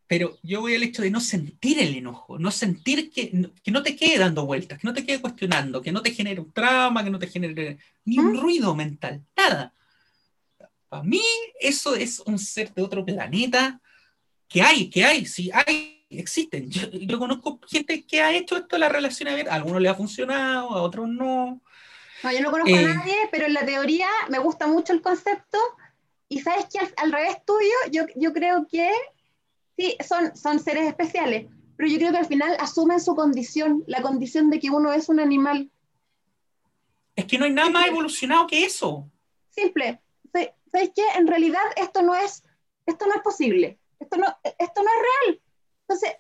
pero 0.10 0.40
yo 0.42 0.62
voy 0.62 0.74
al 0.74 0.82
hecho 0.82 1.04
de 1.04 1.12
no 1.12 1.22
sentir 1.22 1.78
el 1.78 1.96
enojo, 1.96 2.40
no 2.40 2.50
sentir 2.50 3.12
que, 3.12 3.52
que 3.64 3.70
no 3.70 3.84
te 3.84 3.96
quede 3.96 4.18
dando 4.18 4.44
vueltas, 4.44 4.80
que 4.80 4.88
no 4.88 4.94
te 4.96 5.06
quede 5.06 5.22
cuestionando, 5.22 5.84
que 5.84 5.92
no 5.92 6.02
te 6.02 6.10
genere 6.10 6.42
un 6.42 6.52
trauma, 6.52 7.04
que 7.04 7.12
no 7.12 7.20
te 7.20 7.28
genere 7.28 7.78
ni 8.06 8.18
un 8.18 8.34
¿Mm? 8.34 8.40
ruido 8.40 8.74
mental, 8.74 9.24
nada. 9.38 9.72
Para 10.90 11.04
mí 11.04 11.22
eso 11.60 11.94
es 11.94 12.22
un 12.22 12.40
ser 12.40 12.74
de 12.74 12.82
otro 12.82 13.06
planeta 13.06 13.80
que 14.48 14.64
hay, 14.64 14.90
que 14.90 15.06
hay, 15.06 15.28
sí, 15.28 15.52
hay, 15.54 16.04
existen. 16.10 16.72
Yo, 16.72 17.20
conozco 17.20 17.60
gente 17.70 18.04
que 18.04 18.20
ha 18.24 18.34
hecho 18.34 18.58
esto 18.58 18.80
la 18.80 18.90
relación 18.90 19.30
abierta, 19.30 19.52
a 19.52 19.58
algunos 19.58 19.80
le 19.80 19.90
ha 19.90 19.94
funcionado, 19.94 20.72
a 20.72 20.82
otros 20.82 21.08
no. 21.08 21.62
No, 22.24 22.32
yo 22.32 22.42
no 22.42 22.50
conozco 22.50 22.76
a 22.76 22.82
eh, 22.82 22.96
nadie, 22.96 23.16
pero 23.32 23.46
en 23.46 23.54
la 23.54 23.64
teoría 23.64 24.10
me 24.30 24.40
gusta 24.40 24.66
mucho 24.66 24.92
el 24.92 25.04
concepto 25.04 25.60
y 26.28 26.40
sabes 26.40 26.66
que 26.74 26.80
al, 26.98 27.12
revés 27.12 27.46
tuyo, 27.46 27.92
yo, 27.92 28.06
yo 28.16 28.34
creo 28.34 28.66
que 28.68 28.90
sí, 29.80 29.98
son, 30.06 30.36
son 30.36 30.60
seres 30.60 30.88
especiales, 30.88 31.48
pero 31.78 31.90
yo 31.90 31.98
creo 31.98 32.12
que 32.12 32.18
al 32.18 32.26
final 32.26 32.58
asumen 32.60 33.00
su 33.00 33.16
condición, 33.16 33.84
la 33.88 34.02
condición 34.02 34.50
de 34.50 34.60
que 34.60 34.70
uno 34.70 34.92
es 34.92 35.08
un 35.08 35.22
animal. 35.22 35.72
Es 37.16 37.26
que 37.26 37.38
no 37.38 37.46
hay 37.46 37.54
nada 37.54 37.70
más 37.70 37.88
evolucionado 37.88 38.46
que 38.48 38.66
eso. 38.66 39.10
Simple. 39.50 40.02
¿Sabes 40.72 40.92
qué? 40.94 41.04
En 41.16 41.28
realidad 41.28 41.62
esto 41.78 42.02
no 42.02 42.14
es, 42.14 42.44
esto 42.86 43.08
no 43.08 43.16
es 43.16 43.22
posible. 43.22 43.80
Esto 44.00 44.18
no, 44.18 44.28
esto 44.44 44.84
no 44.84 44.90
es 44.90 45.28
real. 45.28 45.42
Entonces, 45.82 46.16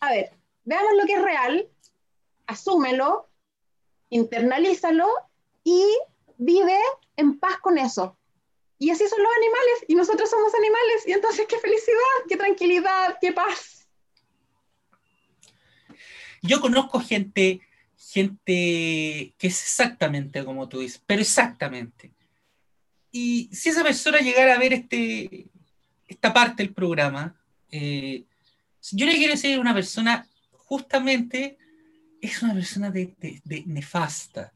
a 0.00 0.10
ver, 0.10 0.30
veamos 0.64 0.92
lo 0.98 1.04
que 1.04 1.14
es 1.14 1.22
real, 1.22 1.68
asúmelo, 2.46 3.28
internalízalo 4.10 5.08
y 5.64 5.84
vive 6.38 6.78
en 7.16 7.38
paz 7.38 7.58
con 7.58 7.78
eso. 7.78 8.16
Y 8.82 8.90
así 8.90 9.06
son 9.06 9.22
los 9.22 9.32
animales, 9.36 9.84
y 9.86 9.94
nosotros 9.94 10.28
somos 10.28 10.52
animales, 10.56 11.06
y 11.06 11.12
entonces 11.12 11.46
qué 11.48 11.56
felicidad, 11.56 12.26
qué 12.28 12.36
tranquilidad, 12.36 13.16
qué 13.20 13.30
paz. 13.30 13.86
Yo 16.42 16.60
conozco 16.60 16.98
gente, 16.98 17.60
gente 17.96 19.34
que 19.38 19.46
es 19.46 19.62
exactamente 19.62 20.44
como 20.44 20.68
tú 20.68 20.80
dices, 20.80 21.00
pero 21.06 21.22
exactamente. 21.22 22.10
Y 23.12 23.48
si 23.52 23.68
esa 23.68 23.84
persona 23.84 24.18
llegara 24.18 24.56
a 24.56 24.58
ver 24.58 24.72
este, 24.72 25.46
esta 26.08 26.34
parte 26.34 26.64
del 26.64 26.74
programa, 26.74 27.40
eh, 27.70 28.24
yo 28.90 29.06
le 29.06 29.14
quiero 29.14 29.34
decir 29.34 29.60
una 29.60 29.74
persona, 29.74 30.26
justamente, 30.50 31.56
es 32.20 32.42
una 32.42 32.54
persona 32.54 32.90
de 32.90 33.14
nefasta, 33.64 34.52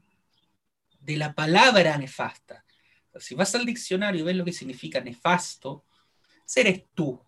de 0.98 1.16
la 1.16 1.32
palabra 1.32 1.96
nefasta 1.96 2.65
si 3.20 3.34
vas 3.34 3.54
al 3.54 3.66
diccionario 3.66 4.20
y 4.20 4.24
ves 4.24 4.36
lo 4.36 4.44
que 4.44 4.52
significa 4.52 5.00
nefasto, 5.00 5.84
eres 6.54 6.84
tú. 6.94 7.20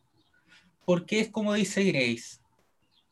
Porque 0.85 1.21
es 1.21 1.29
como 1.29 1.55
dice 1.55 1.85
Grace, 1.85 2.39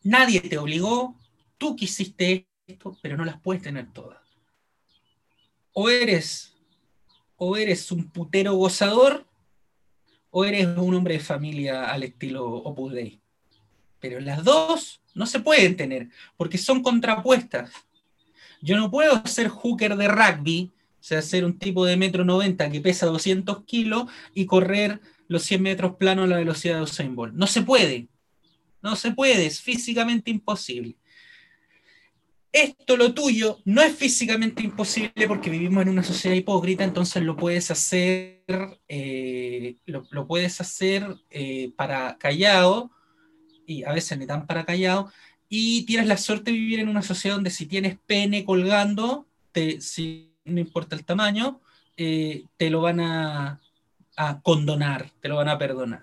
nadie 0.03 0.41
te 0.41 0.59
obligó, 0.59 1.17
tú 1.59 1.77
quisiste 1.77 2.47
esto, 2.67 2.97
pero 3.03 3.17
no 3.17 3.25
las 3.25 3.41
puedes 3.41 3.63
tener 3.63 3.93
todas. 3.93 4.19
O 5.73 5.91
eres, 5.91 6.57
o 7.37 7.57
eres 7.57 7.91
un 7.93 8.11
putero 8.11 8.55
gozador, 8.55 9.27
o 10.31 10.45
eres 10.45 10.67
un 10.67 10.95
hombre 10.95 11.15
de 11.15 11.21
familia 11.21 11.91
al 11.91 12.03
estilo 12.03 12.47
Opus 12.47 12.93
Dei. 12.93 13.21
Pero 14.01 14.21
las 14.21 14.45
dos 14.45 15.01
no 15.15 15.27
se 15.27 15.41
pueden 15.41 15.77
tener, 15.77 16.09
porque 16.37 16.59
son 16.59 16.83
contrapuestas. 16.83 17.71
Yo 18.61 18.77
no 18.77 18.91
puedo 18.91 19.27
ser 19.27 19.49
hooker 19.49 19.97
de 19.97 20.09
rugby 20.09 20.73
sea, 21.07 21.23
ser 21.23 21.45
un 21.45 21.59
tipo 21.59 21.85
de 21.85 21.97
metro 21.97 22.25
90 22.25 22.71
que 22.71 22.81
pesa 22.81 23.07
200 23.07 23.65
kilos 23.65 24.07
y 24.35 24.47
correr 24.47 25.01
los 25.29 25.45
100 25.45 25.63
metros 25.63 25.97
planos 25.97 26.25
a 26.25 26.29
la 26.29 26.39
velocidad 26.39 26.77
de 26.77 26.83
Usain 26.83 27.15
Bolt. 27.15 27.35
No 27.35 27.47
se 27.47 27.63
puede. 27.63 28.09
No 28.83 28.97
se 28.97 29.13
puede, 29.13 29.47
es 29.47 29.61
físicamente 29.61 30.31
imposible. 30.31 30.97
Esto, 32.53 32.97
lo 32.97 33.13
tuyo, 33.13 33.61
no 33.65 33.83
es 33.83 33.95
físicamente 33.95 34.63
imposible 34.63 35.29
porque 35.29 35.51
vivimos 35.51 35.83
en 35.83 35.91
una 35.91 36.03
sociedad 36.03 36.35
hipócrita, 36.35 36.85
entonces 36.85 37.23
lo 37.23 37.37
puedes 37.37 37.71
hacer, 37.71 38.43
eh, 38.89 39.77
lo, 39.85 40.27
puedes 40.27 40.61
hacer 40.61 41.17
eh, 41.31 41.71
para 41.77 42.17
callado, 42.19 42.91
y 43.67 43.85
a 43.85 43.93
veces 43.93 44.19
ni 44.19 44.27
tan 44.27 44.47
para 44.47 44.65
callado, 44.65 45.13
y 45.49 45.85
tienes 45.85 46.07
la 46.07 46.17
suerte 46.17 46.51
de 46.51 46.57
vivir 46.57 46.81
en 46.81 46.89
una 46.89 47.03
sociedad 47.03 47.37
donde 47.37 47.51
si 47.51 47.67
tienes 47.67 47.99
pene 48.07 48.45
colgando, 48.45 49.29
te, 49.53 49.81
si 49.81 50.36
no 50.47 50.61
importa 50.61 50.97
el 50.97 51.05
tamaño, 51.05 51.61
eh, 51.97 52.45
te 52.57 52.71
lo 52.71 52.81
van 52.81 53.01
a, 53.01 53.61
condonar, 54.43 55.11
te 55.21 55.29
lo 55.29 55.37
van 55.37 55.49
a 55.49 55.59
perdonar. 55.59 56.03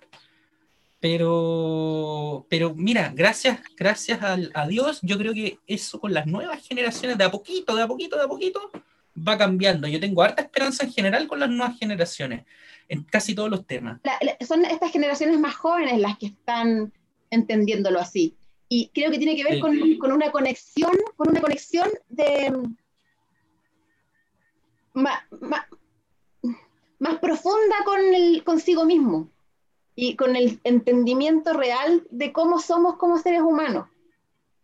Pero, 0.99 2.45
pero 2.49 2.73
mira, 2.75 3.11
gracias, 3.13 3.59
gracias 3.75 4.19
a, 4.21 4.67
Dios, 4.67 4.99
yo 5.01 5.17
creo 5.17 5.33
que 5.33 5.57
eso 5.67 5.99
con 5.99 6.13
las 6.13 6.27
nuevas 6.27 6.65
generaciones, 6.65 7.17
de 7.17 7.23
a 7.23 7.31
poquito, 7.31 7.75
de 7.75 7.81
a 7.81 7.87
poquito, 7.87 8.15
de 8.15 8.23
a 8.23 8.27
poquito, 8.27 8.71
va 9.15 9.37
cambiando. 9.37 9.87
Yo 9.87 9.99
tengo 9.99 10.21
harta 10.21 10.43
esperanza 10.43 10.83
en 10.83 10.93
general 10.93 11.27
con 11.27 11.39
las 11.39 11.49
nuevas 11.49 11.77
generaciones, 11.77 12.45
en 12.87 13.03
casi 13.03 13.35
todos 13.35 13.49
los 13.49 13.65
temas. 13.65 13.99
son 14.47 14.63
estas 14.65 14.91
generaciones 14.91 15.39
más 15.39 15.55
jóvenes 15.55 15.99
las 15.99 16.17
que 16.17 16.27
están 16.27 16.93
entendiéndolo 17.31 17.99
así. 17.99 18.35
Y 18.69 18.89
creo 18.93 19.11
que 19.11 19.17
tiene 19.17 19.35
que 19.35 19.43
ver 19.43 19.59
con, 19.59 19.77
con, 19.97 20.11
una 20.11 20.31
conexión, 20.31 20.93
con 21.15 21.29
una 21.29 21.41
conexión 21.41 21.89
de, 22.09 22.51
más, 24.93 25.23
más, 26.99 27.17
profunda 27.19 27.75
con 27.85 27.99
el, 27.99 28.43
consigo 28.43 28.85
mismo 28.85 29.29
y 29.95 30.15
con 30.15 30.35
el 30.35 30.59
entendimiento 30.63 31.53
real 31.53 32.07
de 32.09 32.31
cómo 32.31 32.59
somos 32.59 32.97
como 32.97 33.17
seres 33.17 33.41
humanos. 33.41 33.87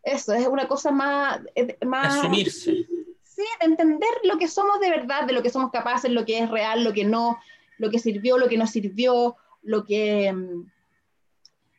Eso 0.03 0.33
es 0.33 0.47
una 0.47 0.67
cosa 0.67 0.91
más... 0.91 1.41
más 1.85 2.17
Asumirse. 2.17 2.87
Sí, 3.23 3.43
de 3.59 3.65
entender 3.65 4.09
lo 4.23 4.37
que 4.37 4.47
somos 4.47 4.79
de 4.79 4.89
verdad, 4.89 5.25
de 5.25 5.33
lo 5.33 5.43
que 5.43 5.49
somos 5.49 5.71
capaces, 5.71 6.11
lo 6.11 6.25
que 6.25 6.39
es 6.39 6.49
real, 6.49 6.83
lo 6.83 6.93
que 6.93 7.05
no, 7.05 7.37
lo 7.77 7.89
que 7.89 7.99
sirvió, 7.99 8.37
lo 8.37 8.49
que 8.49 8.57
no 8.57 8.67
sirvió, 8.67 9.35
lo 9.61 9.85
que, 9.85 10.33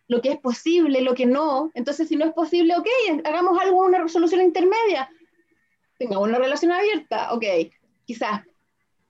lo 0.06 0.22
que 0.22 0.30
es 0.30 0.38
posible, 0.38 1.00
lo 1.02 1.14
que 1.14 1.26
no. 1.26 1.70
Entonces, 1.74 2.08
si 2.08 2.16
no 2.16 2.24
es 2.24 2.32
posible, 2.32 2.76
ok, 2.76 2.86
hagamos 3.24 3.58
algo, 3.60 3.84
una 3.84 3.98
resolución 3.98 4.42
intermedia. 4.42 5.10
Tengamos 5.98 6.28
una 6.28 6.38
relación 6.38 6.72
abierta, 6.72 7.32
ok 7.34 7.44
quizás 8.10 8.42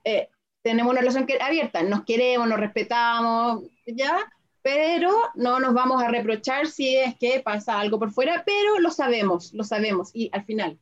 eh, 0.04 0.28
tenemos 0.60 0.92
una 0.92 1.00
relación 1.00 1.26
abierta, 1.40 1.82
nos 1.82 2.04
queremos, 2.04 2.46
nos 2.46 2.60
respetamos, 2.60 3.62
¿ya? 3.86 4.30
Pero 4.60 5.10
no 5.36 5.58
nos 5.58 5.72
vamos 5.72 6.02
a 6.02 6.08
reprochar 6.08 6.66
si 6.66 6.96
es 6.96 7.16
que 7.16 7.40
pasa 7.40 7.80
algo 7.80 7.98
por 7.98 8.12
fuera, 8.12 8.42
pero 8.44 8.78
lo 8.78 8.90
sabemos, 8.90 9.54
lo 9.54 9.64
sabemos. 9.64 10.10
Y 10.12 10.28
al 10.34 10.44
final, 10.44 10.78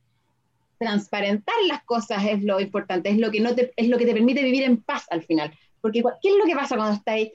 transparentar 0.77 1.55
las 1.65 1.81
cosas 1.85 2.25
es 2.25 2.43
lo 2.43 2.59
importante, 2.59 3.09
es 3.09 3.17
lo 3.17 3.31
que, 3.31 3.39
no 3.39 3.55
te, 3.55 3.71
es 3.77 3.87
lo 3.87 3.97
que 3.97 4.05
te 4.05 4.13
permite 4.13 4.43
vivir 4.43 4.63
en 4.63 4.83
paz 4.83 5.05
al 5.11 5.23
final. 5.23 5.57
Porque, 5.79 6.03
¿qué 6.21 6.29
es 6.29 6.35
lo 6.35 6.43
que 6.43 6.55
pasa 6.55 6.75
cuando 6.75 6.97
estáis 6.97 7.31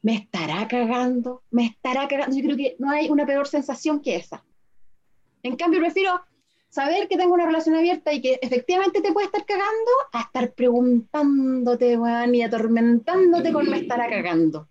me 0.00 0.14
estará 0.14 0.66
cagando, 0.66 1.42
me 1.50 1.66
estará 1.66 2.08
cagando. 2.08 2.34
Yo 2.34 2.42
creo 2.42 2.56
que 2.56 2.76
no 2.78 2.90
hay 2.90 3.10
una 3.10 3.26
peor 3.26 3.46
sensación 3.46 4.00
que 4.00 4.16
esa. 4.16 4.42
En 5.42 5.56
cambio, 5.56 5.78
prefiero 5.78 6.20
saber 6.72 7.06
que 7.06 7.18
tengo 7.18 7.34
una 7.34 7.44
relación 7.44 7.74
abierta 7.74 8.14
y 8.14 8.22
que 8.22 8.38
efectivamente 8.40 9.02
te 9.02 9.12
puede 9.12 9.26
estar 9.26 9.44
cagando 9.44 9.90
a 10.10 10.22
estar 10.22 10.52
preguntándote, 10.54 11.98
weón, 11.98 12.34
y 12.34 12.42
atormentándote 12.42 13.52
con 13.52 13.68
me 13.68 13.80
estará 13.80 14.08
cagando. 14.08 14.66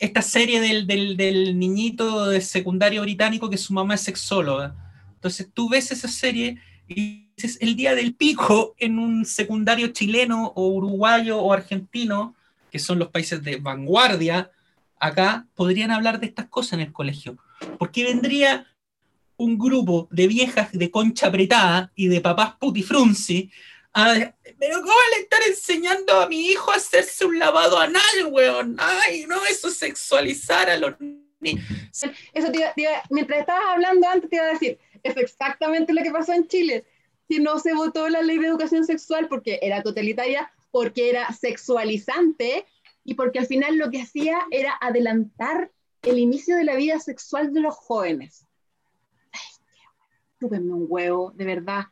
Esta 0.00 0.20
serie 0.20 0.60
del, 0.60 0.86
del, 0.86 1.16
del 1.16 1.58
niñito 1.58 2.26
de 2.26 2.40
secundario 2.40 3.02
británico 3.02 3.48
que 3.48 3.56
su 3.56 3.72
mamá 3.72 3.94
es 3.94 4.00
sexóloga. 4.00 4.74
Entonces 5.14 5.48
tú 5.52 5.68
ves 5.68 5.92
esa 5.92 6.08
serie 6.08 6.58
y 6.88 7.30
dices 7.36 7.58
el 7.60 7.76
día 7.76 7.94
del 7.94 8.14
pico 8.14 8.74
en 8.78 8.98
un 8.98 9.24
secundario 9.24 9.88
chileno 9.88 10.52
o 10.56 10.68
uruguayo 10.68 11.38
o 11.38 11.52
argentino 11.52 12.34
que 12.70 12.80
son 12.80 12.98
los 12.98 13.08
países 13.08 13.42
de 13.42 13.56
vanguardia, 13.56 14.50
acá 14.98 15.46
podrían 15.54 15.92
hablar 15.92 16.18
de 16.18 16.26
estas 16.26 16.46
cosas 16.46 16.74
en 16.74 16.80
el 16.80 16.92
colegio. 16.92 17.36
Porque 17.78 18.04
vendría 18.04 18.66
un 19.38 19.58
grupo 19.58 20.08
de 20.10 20.26
viejas 20.26 20.70
de 20.72 20.90
concha 20.90 21.28
apretada 21.28 21.90
y 21.94 22.08
de 22.08 22.20
papás 22.20 22.56
putifrunzi 22.60 23.50
a, 23.94 24.34
pero 24.58 24.80
¿cómo 24.80 24.94
le 25.16 25.22
están 25.22 25.40
enseñando 25.46 26.20
a 26.20 26.28
mi 26.28 26.46
hijo 26.46 26.70
a 26.70 26.76
hacerse 26.76 27.24
un 27.24 27.38
lavado 27.38 27.78
anal, 27.78 28.26
weón? 28.30 28.76
Ay, 28.78 29.24
no, 29.26 29.44
eso 29.46 29.68
es 29.68 29.78
sexualizar 29.78 30.68
a 30.68 30.76
los 30.76 30.94
niños. 31.40 31.64
Eso 32.32 32.52
mientras 33.10 33.40
estabas 33.40 33.64
hablando 33.68 34.06
antes 34.08 34.28
te 34.28 34.36
iba 34.36 34.44
a 34.44 34.52
decir, 34.52 34.78
es 35.02 35.16
exactamente 35.16 35.92
lo 35.92 36.02
que 36.02 36.10
pasó 36.10 36.32
en 36.32 36.46
Chile. 36.48 36.84
Si 37.28 37.38
no 37.38 37.58
se 37.58 37.74
votó 37.74 38.08
la 38.08 38.22
ley 38.22 38.38
de 38.38 38.48
educación 38.48 38.84
sexual 38.84 39.28
porque 39.28 39.58
era 39.62 39.82
totalitaria, 39.82 40.50
porque 40.70 41.10
era 41.10 41.32
sexualizante 41.32 42.66
y 43.04 43.14
porque 43.14 43.38
al 43.38 43.46
final 43.46 43.76
lo 43.76 43.90
que 43.90 44.02
hacía 44.02 44.38
era 44.50 44.76
adelantar 44.80 45.70
el 46.02 46.18
inicio 46.18 46.56
de 46.56 46.64
la 46.64 46.76
vida 46.76 47.00
sexual 47.00 47.52
de 47.52 47.60
los 47.60 47.74
jóvenes. 47.74 48.47
Ay, 50.40 50.58
un 50.58 50.86
huevo, 50.88 51.32
de 51.34 51.44
verdad. 51.44 51.86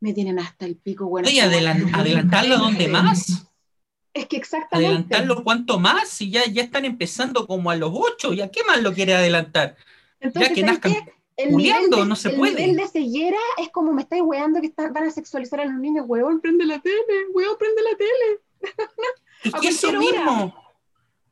Me 0.00 0.12
tienen 0.12 0.38
hasta 0.38 0.66
el 0.66 0.76
pico, 0.76 1.06
bueno. 1.06 1.30
¿Y 1.30 1.38
adelantarlo 1.38 2.58
dónde 2.58 2.88
más? 2.88 3.46
Es 4.12 4.26
que 4.26 4.36
exactamente. 4.36 4.88
¿Adelantarlo 4.88 5.44
cuánto 5.44 5.78
más? 5.78 6.08
Si 6.08 6.30
ya, 6.30 6.44
ya 6.46 6.62
están 6.62 6.84
empezando 6.84 7.46
como 7.46 7.70
a 7.70 7.76
los 7.76 7.92
ocho, 7.94 8.32
¿ya 8.32 8.50
qué 8.50 8.64
más 8.64 8.82
lo 8.82 8.92
quiere 8.92 9.14
adelantar? 9.14 9.76
Entonces, 10.20 10.50
ya 10.50 10.54
que 10.54 10.62
nazcan 10.62 10.94
el 11.36 11.56
nivel 11.56 11.90
de, 11.90 12.04
no 12.04 12.16
se 12.16 12.30
el 12.30 12.36
puede. 12.36 12.54
nivel 12.54 12.76
de 12.76 12.88
ceguera 12.88 13.38
es 13.58 13.70
como 13.70 13.92
me 13.92 14.02
estáis 14.02 14.22
weando 14.22 14.60
que 14.60 14.72
van 14.76 15.04
a 15.04 15.10
sexualizar 15.10 15.60
a 15.60 15.64
los 15.64 15.80
niños. 15.80 16.04
Weón, 16.06 16.40
prende 16.40 16.66
la 16.66 16.80
tele, 16.80 16.96
weón, 17.32 17.56
prende 17.58 17.82
la 17.82 17.96
tele. 17.96 18.40
Es 19.44 19.52
que 19.54 19.68
eso 19.68 19.92
mismo. 19.92 20.54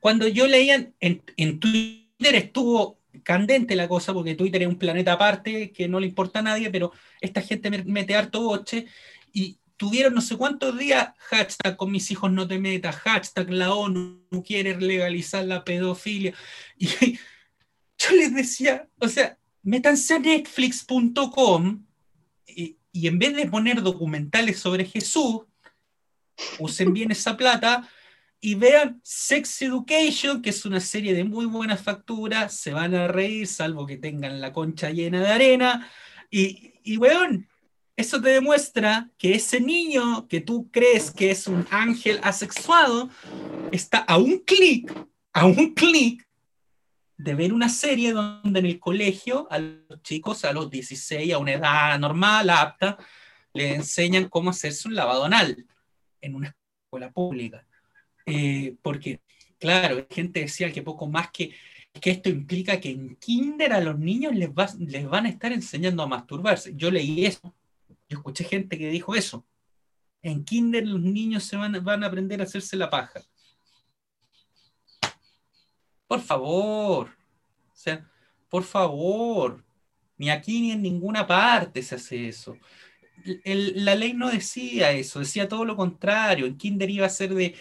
Cuando 0.01 0.27
yo 0.27 0.49
leía 0.49 0.75
en, 0.99 1.23
en, 1.37 1.61
Twitter 1.61 2.35
estuvo 2.35 2.99
candente 3.23 3.77
la 3.77 3.89
cosa, 3.89 4.13
porque 4.13 4.35
Twitter 4.35 4.63
es 4.63 4.69
un 4.69 4.79
planeta 4.79 5.13
aparte 5.13 5.73
que 5.73 5.89
no 5.89 6.01
le 6.01 6.07
importa 6.07 6.41
a 6.41 6.43
nadie, 6.43 6.71
pero 6.71 6.93
esta 7.21 7.41
gente 7.41 7.71
mete 7.71 8.15
harto 8.15 8.43
boche 8.43 8.87
y 9.33 9.59
tuvieron 9.77 10.15
no 10.15 10.21
sé 10.21 10.37
cuántos 10.37 10.77
días 10.77 11.15
hashtag 11.17 11.77
con 11.77 11.91
mis 11.91 12.11
hijos 12.11 12.31
no 12.31 12.47
te 12.47 12.59
metas, 12.59 12.97
hashtag 12.97 13.51
la 13.51 13.73
ONU 13.73 14.21
quiere 14.45 14.79
legalizar 14.79 15.45
la 15.45 15.65
pedofilia. 15.65 16.35
Y 16.77 16.87
yo 17.99 18.17
les 18.17 18.35
decía, 18.35 18.89
o 18.99 19.09
sea, 19.09 19.39
métanse 19.63 20.15
a 20.15 20.19
netflix.com 20.19 21.87
y, 22.47 22.77
y, 22.93 23.07
en 23.07 23.19
vez 23.19 23.35
de 23.35 23.47
poner 23.47 23.81
documentales 23.83 24.59
sobre 24.59 24.85
Jesús, 24.85 25.43
usen 26.59 26.93
bien 26.93 27.11
esa 27.11 27.37
plata 27.37 27.89
y 28.41 28.55
vean 28.55 29.01
Sex 29.05 29.63
Education, 29.63 30.41
que 30.41 30.51
es 30.51 30.65
una 30.65 30.81
serie 30.81 31.15
de 31.15 31.25
muy 31.25 31.47
buena 31.47 31.77
factura, 31.77 32.49
se 32.49 32.73
van 32.73 32.95
a 32.95 33.09
reír, 33.09 33.47
salvo 33.47 33.87
que 33.87 33.99
tengan 33.99 34.41
la 34.41 34.53
concha 34.53 34.91
llena 34.91 35.21
de 35.21 35.29
arena, 35.29 35.91
y, 36.31 36.75
y 36.83 36.97
weón, 36.97 37.49
eso 37.97 38.21
te 38.21 38.31
demuestra 38.31 39.11
que 39.19 39.35
ese 39.35 39.61
niño 39.61 40.27
que 40.27 40.41
tú 40.41 40.71
crees 40.71 41.11
que 41.11 41.31
es 41.31 41.47
un 41.47 41.67
ángel 41.71 42.19
asexuado, 42.23 43.11
está 43.73 43.99
a 43.99 44.17
un 44.17 44.39
clic, 44.39 44.91
a 45.35 45.45
un 45.45 45.75
clic 45.75 46.27
de 47.19 47.35
ver 47.35 47.53
una 47.53 47.69
serie 47.69 48.13
donde 48.13 48.61
en 48.61 48.67
el 48.67 48.81
colegio 48.81 49.47
a 49.51 49.59
los 49.59 50.03
chicos 50.03 50.47
a 50.47 50.53
los 50.55 50.71
16, 50.71 51.35
a 51.35 51.39
una 51.39 51.53
edad 51.53 51.99
normal, 51.99 52.49
apta, 52.49 52.97
le 53.53 53.75
enseñan 53.75 54.31
cómo 54.31 54.49
hacerse 54.49 54.89
un 54.89 54.95
lavado 54.95 55.25
anal 55.25 55.67
en 56.23 56.35
una 56.35 56.57
escuela 56.87 57.13
pública. 57.13 57.67
Eh, 58.31 58.77
porque, 58.83 59.21
claro, 59.59 60.07
gente 60.09 60.41
decía 60.41 60.73
que 60.73 60.83
poco 60.83 61.09
más 61.09 61.31
que, 61.31 61.53
que 62.01 62.11
esto 62.11 62.29
implica 62.29 62.81
que 62.81 62.91
en 62.91 63.17
kinder 63.17 63.73
a 63.73 63.81
los 63.81 63.99
niños 63.99 64.35
les, 64.35 64.51
les 64.79 65.09
van 65.09 65.27
a 65.27 65.29
estar 65.29 65.53
enseñando 65.53 66.03
a 66.03 66.07
masturbarse. 66.07 66.73
Yo 66.77 66.91
leí 66.91 67.27
eso, 67.27 67.55
yo 68.09 68.19
escuché 68.19 68.45
gente 68.45 68.79
que 68.79 68.89
dijo 68.89 69.15
eso. 69.15 69.45
En 70.23 70.45
kinder 70.45 70.87
los 70.87 71.01
niños 71.01 71.45
se 71.45 71.57
van, 71.57 71.83
van 71.85 72.05
a 72.05 72.07
aprender 72.07 72.41
a 72.41 72.45
hacerse 72.45 72.77
la 72.77 72.89
paja. 72.89 73.21
Por 76.07 76.21
favor. 76.21 77.11
O 77.73 77.77
sea, 77.77 78.09
por 78.49 78.63
favor. 78.63 79.65
Ni 80.19 80.31
aquí 80.31 80.61
ni 80.61 80.73
en 80.73 80.83
ninguna 80.83 81.27
parte 81.27 81.83
se 81.83 81.95
hace 81.95 82.29
eso. 82.29 82.57
La 83.45 83.95
ley 83.95 84.13
no 84.13 84.31
decía 84.31 84.93
eso, 84.93 85.21
decía 85.21 85.49
todo 85.49 85.65
lo 85.65 85.77
contrario. 85.77 86.47
En 86.47 86.57
kinder 86.57 86.91
iba 86.91 87.07
a 87.07 87.11
ser 87.11 87.35
de, 87.35 87.55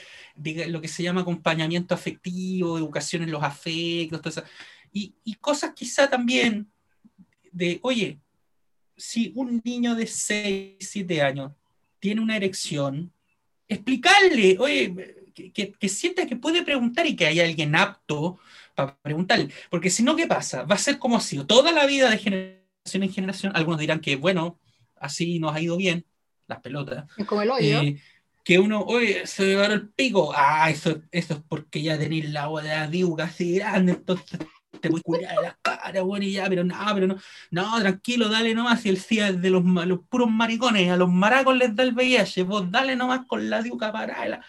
lo 0.68 0.82
que 0.82 0.88
se 0.88 1.04
llama 1.04 1.22
acompañamiento 1.22 1.94
afectivo, 1.94 2.78
educación 2.78 3.24
en 3.24 3.32
los 3.32 3.44
afectos, 3.44 4.22
todo 4.22 4.30
eso. 4.30 4.44
Y, 4.92 5.16
y 5.24 5.36
cosas 5.36 5.74
quizá 5.76 6.10
también 6.10 6.72
de, 7.52 7.80
oye, 7.84 8.20
si 8.96 9.32
un 9.36 9.62
niño 9.64 9.96
de 9.96 10.08
6, 10.08 10.76
7 10.80 11.22
años 11.22 11.52
tiene 12.00 12.22
una 12.22 12.36
erección, 12.36 13.12
explicarle, 13.68 14.58
oye, 14.60 15.16
que, 15.34 15.72
que, 15.72 15.90
sienta 15.90 16.26
que 16.26 16.36
puede 16.36 16.64
preguntar 16.64 17.08
y 17.08 17.16
que 17.16 17.28
hay 17.28 17.40
alguien 17.40 17.76
apto 17.76 18.40
para 18.76 18.98
preguntarle. 18.98 19.50
Porque 19.70 19.90
si 19.90 20.04
no, 20.04 20.16
¿qué 20.16 20.28
pasa? 20.28 20.64
Va 20.64 20.76
a 20.76 20.80
ser 20.80 21.00
como 21.00 21.18
ha 21.18 21.22
sido 21.22 21.46
toda 21.46 21.72
la 21.72 21.86
vida 21.86 22.10
de 22.10 22.18
generación 22.18 23.04
en 23.04 23.14
generación. 23.14 23.52
Algunos 23.56 23.80
dirán 23.80 24.02
que, 24.02 24.16
bueno, 24.16 24.60
así 25.00 25.40
nos 25.40 25.56
ha 25.56 25.62
ido 25.62 25.78
bien, 25.78 26.06
las 26.48 26.60
pelotas. 26.62 27.06
Es 27.18 27.26
como 27.26 27.42
el 27.42 27.52
hoyo. 27.52 27.82
Eh, 27.82 28.02
que 28.44 28.58
uno, 28.58 28.82
oye, 28.82 29.28
se 29.28 29.46
llevaron 29.46 29.74
el 29.74 29.90
pico. 29.90 30.34
Ah, 30.36 30.70
eso, 30.70 31.02
eso 31.12 31.34
es 31.36 31.40
porque 31.48 31.82
ya 31.82 32.00
tenéis 32.00 32.30
la 32.30 32.44
agua 32.44 32.64
de 32.64 32.70
la 32.70 32.88
diuca 32.88 33.26
así 33.26 33.56
grande, 33.56 33.92
entonces 33.92 34.40
te 34.80 34.90
voy 34.90 35.00
a 35.00 35.04
curar 35.04 35.36
de 35.36 35.42
la 35.42 35.58
cara, 35.62 36.02
bueno, 36.02 36.26
y 36.26 36.34
ya, 36.34 36.48
pero 36.48 36.64
no, 36.64 36.76
pero 36.94 37.08
no, 37.08 37.18
no, 37.52 37.80
tranquilo, 37.80 38.30
dale 38.30 38.54
nomás, 38.54 38.86
y 38.86 38.90
el 38.90 39.00
CIA 39.00 39.30
es 39.30 39.42
de 39.42 39.50
los, 39.50 39.64
los, 39.64 40.00
puros 40.08 40.30
maricones, 40.30 40.90
a 40.90 40.98
los 40.98 41.10
maracos 41.10 41.56
les 41.58 41.76
da 41.76 41.84
el 41.84 41.94
VIH, 41.94 42.44
vos 42.44 42.72
dale 42.72 42.96
nomás 42.96 43.26
con 43.26 43.50
la 43.50 43.62
diuca 43.62 43.92
para 43.92 44.42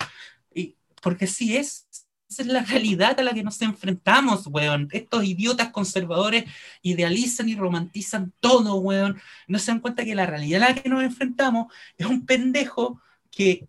y 0.54 0.76
porque 1.02 1.26
sí 1.26 1.56
es, 1.56 1.86
esa 2.31 2.43
es 2.43 2.49
la 2.49 2.62
realidad 2.62 3.19
a 3.19 3.25
la 3.25 3.35
que 3.35 3.43
nos 3.43 3.61
enfrentamos, 3.61 4.47
weón. 4.47 4.88
Estos 4.93 5.25
idiotas 5.25 5.71
conservadores 5.71 6.45
idealizan 6.81 7.49
y 7.49 7.57
romantizan 7.57 8.33
todo, 8.40 8.77
weón. 8.77 9.21
No 9.49 9.59
se 9.59 9.73
dan 9.73 9.81
cuenta 9.81 10.05
que 10.05 10.14
la 10.14 10.27
realidad 10.27 10.62
a 10.62 10.69
la 10.71 10.75
que 10.75 10.88
nos 10.88 11.03
enfrentamos 11.03 11.73
es 11.99 12.07
un 12.07 12.25
pendejo 12.25 13.01
que 13.31 13.66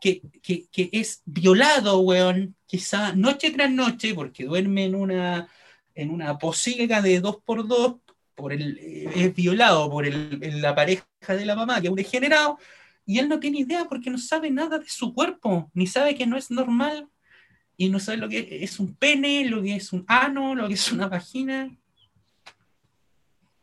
que, 0.00 0.22
que, 0.70 0.88
es 0.92 1.22
violado, 1.24 2.00
weón, 2.00 2.56
quizá 2.66 3.12
noche 3.14 3.50
tras 3.50 3.70
noche, 3.70 4.14
porque 4.14 4.44
duerme 4.44 4.84
en 4.84 4.94
una, 4.94 5.48
en 5.94 6.10
una 6.10 6.38
posiga 6.38 7.02
de 7.02 7.20
dos 7.20 7.38
por 7.44 7.66
dos, 7.66 7.96
por 8.34 8.52
el, 8.52 8.78
es 8.78 9.34
violado 9.34 9.90
por 9.90 10.06
el, 10.06 10.60
la 10.60 10.74
pareja 10.74 11.04
de 11.28 11.44
la 11.44 11.56
mamá, 11.56 11.80
que 11.80 11.88
es 11.88 11.90
un 11.90 11.96
degenerado, 11.96 12.58
y 13.04 13.18
él 13.18 13.28
no 13.28 13.40
tiene 13.40 13.60
idea 13.60 13.86
porque 13.88 14.10
no 14.10 14.18
sabe 14.18 14.50
nada 14.50 14.78
de 14.78 14.88
su 14.88 15.12
cuerpo, 15.12 15.70
ni 15.74 15.86
sabe 15.86 16.14
que 16.14 16.26
no 16.26 16.36
es 16.36 16.50
normal, 16.50 17.08
y 17.82 17.88
no 17.88 17.98
sabe 17.98 18.18
lo 18.18 18.28
que 18.28 18.62
es 18.62 18.78
un 18.78 18.94
pene, 18.94 19.44
lo 19.48 19.60
que 19.60 19.74
es 19.74 19.92
un 19.92 20.04
ano, 20.06 20.54
lo 20.54 20.68
que 20.68 20.74
es 20.74 20.92
una 20.92 21.08
vagina. 21.08 21.76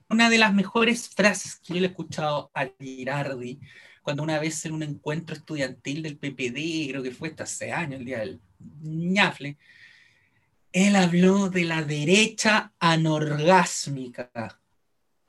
Una 0.09 0.29
de 0.29 0.37
las 0.37 0.53
mejores 0.53 1.07
frases 1.07 1.55
que 1.55 1.75
yo 1.75 1.79
le 1.79 1.85
he 1.85 1.89
escuchado 1.89 2.51
a 2.53 2.67
Girardi 2.79 3.61
cuando 4.01 4.23
una 4.23 4.37
vez 4.37 4.65
en 4.65 4.73
un 4.73 4.83
encuentro 4.83 5.37
estudiantil 5.37 6.03
del 6.03 6.17
PPD, 6.17 6.89
creo 6.89 7.01
que 7.01 7.11
fue 7.11 7.29
hasta 7.29 7.43
hace 7.43 7.71
años, 7.71 8.01
el 8.01 8.05
día 8.05 8.19
del 8.19 8.41
ñafle, 8.81 9.57
él 10.73 10.97
habló 10.97 11.49
de 11.49 11.63
la 11.63 11.81
derecha 11.83 12.73
anorgásmica. 12.77 14.59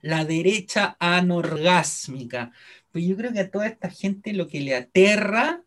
La 0.00 0.24
derecha 0.24 0.96
anorgásmica. 0.98 2.50
Pues 2.90 3.05
yo 3.05 3.16
creo 3.16 3.33
que 3.33 3.40
a 3.40 3.50
toda 3.53 3.68
esta 3.68 3.88
gente 3.88 4.33
lo 4.33 4.48
que 4.48 4.61
le 4.61 4.74
aterra 4.74 5.62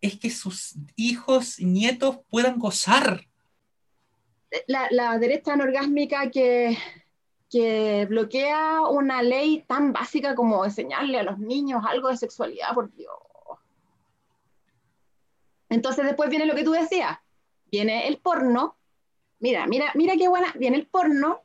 es 0.00 0.18
que 0.18 0.30
sus 0.30 0.74
hijos 0.96 1.60
nietos 1.60 2.18
puedan 2.28 2.58
gozar. 2.58 3.26
La, 4.66 4.88
la 4.90 5.18
derecha 5.18 5.52
anorgásmica 5.52 6.30
que 6.30 6.76
que 7.50 8.06
bloquea 8.08 8.82
una 8.82 9.22
ley 9.22 9.64
tan 9.66 9.92
básica 9.92 10.36
como 10.36 10.64
enseñarle 10.64 11.18
a 11.18 11.24
los 11.24 11.38
niños 11.38 11.82
algo 11.86 12.08
de 12.08 12.16
sexualidad, 12.16 12.72
por 12.74 12.94
Dios. 12.94 13.12
Entonces 15.68 16.04
después 16.04 16.30
viene 16.30 16.46
lo 16.46 16.54
que 16.54 16.62
tú 16.62 16.70
decías, 16.70 17.18
viene 17.70 18.06
el 18.06 18.18
porno, 18.18 18.76
mira, 19.40 19.66
mira, 19.66 19.90
mira 19.94 20.14
qué 20.16 20.28
buena, 20.28 20.52
viene 20.56 20.76
el 20.76 20.86
porno, 20.86 21.42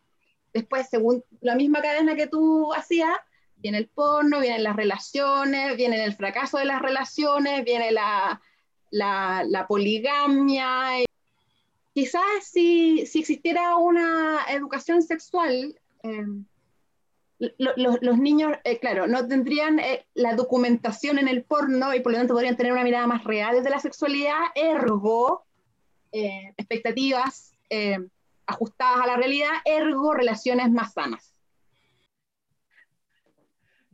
después 0.54 0.88
según 0.90 1.24
la 1.42 1.56
misma 1.56 1.82
cadena 1.82 2.16
que 2.16 2.28
tú 2.28 2.72
hacías, 2.74 3.18
viene 3.66 3.80
el 3.80 3.88
porno, 3.88 4.42
vienen 4.42 4.64
las 4.64 4.76
relaciones, 4.76 5.76
viene 5.76 6.04
el 6.04 6.14
fracaso 6.14 6.60
de 6.60 6.66
las 6.66 6.84
relaciones, 6.84 7.66
viene 7.66 7.92
la, 7.92 8.40
la, 8.92 9.66
poligamia. 9.68 11.04
Quizás 11.92 12.22
si, 12.44 13.08
si, 13.08 13.22
existiera 13.22 13.76
una 13.78 14.42
educación 14.50 15.02
sexual, 15.02 15.80
eh, 16.04 16.26
los 17.58 18.20
niños, 18.20 18.56
eh, 18.66 18.78
claro, 18.78 19.08
no 19.08 19.28
tendrían 19.28 19.80
eh, 19.80 20.06
la 20.14 20.36
documentación 20.36 21.18
en 21.18 21.28
el 21.28 21.42
porno 21.44 21.92
y 21.96 22.02
por 22.02 22.12
lo 22.12 22.20
tanto 22.20 22.36
podrían 22.36 22.58
tener 22.58 22.72
una 22.72 22.84
mirada 22.84 23.08
más 23.08 23.24
real 23.24 23.64
de 23.64 23.70
la 23.72 23.80
sexualidad, 23.80 24.42
ergo, 24.54 25.44
expectativas 26.12 27.52
ajustadas 28.46 29.02
a 29.02 29.08
la 29.08 29.18
realidad, 29.18 29.50
ergo, 29.66 30.14
relaciones 30.14 30.70
más 30.70 30.94
sanas. 30.94 31.35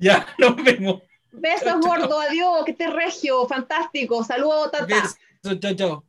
Ya, 0.01 0.27
nos 0.37 0.55
vemos. 0.55 1.01
Besos, 1.31 1.79
gordo, 1.79 2.19
adiós, 2.19 2.65
que 2.65 2.71
estés 2.71 2.91
regio, 2.91 3.47
fantástico, 3.47 4.21
saludos, 4.23 4.71
tata. 4.71 4.85
Besos, 4.85 5.59
chao, 5.61 5.75
chao. 5.75 6.03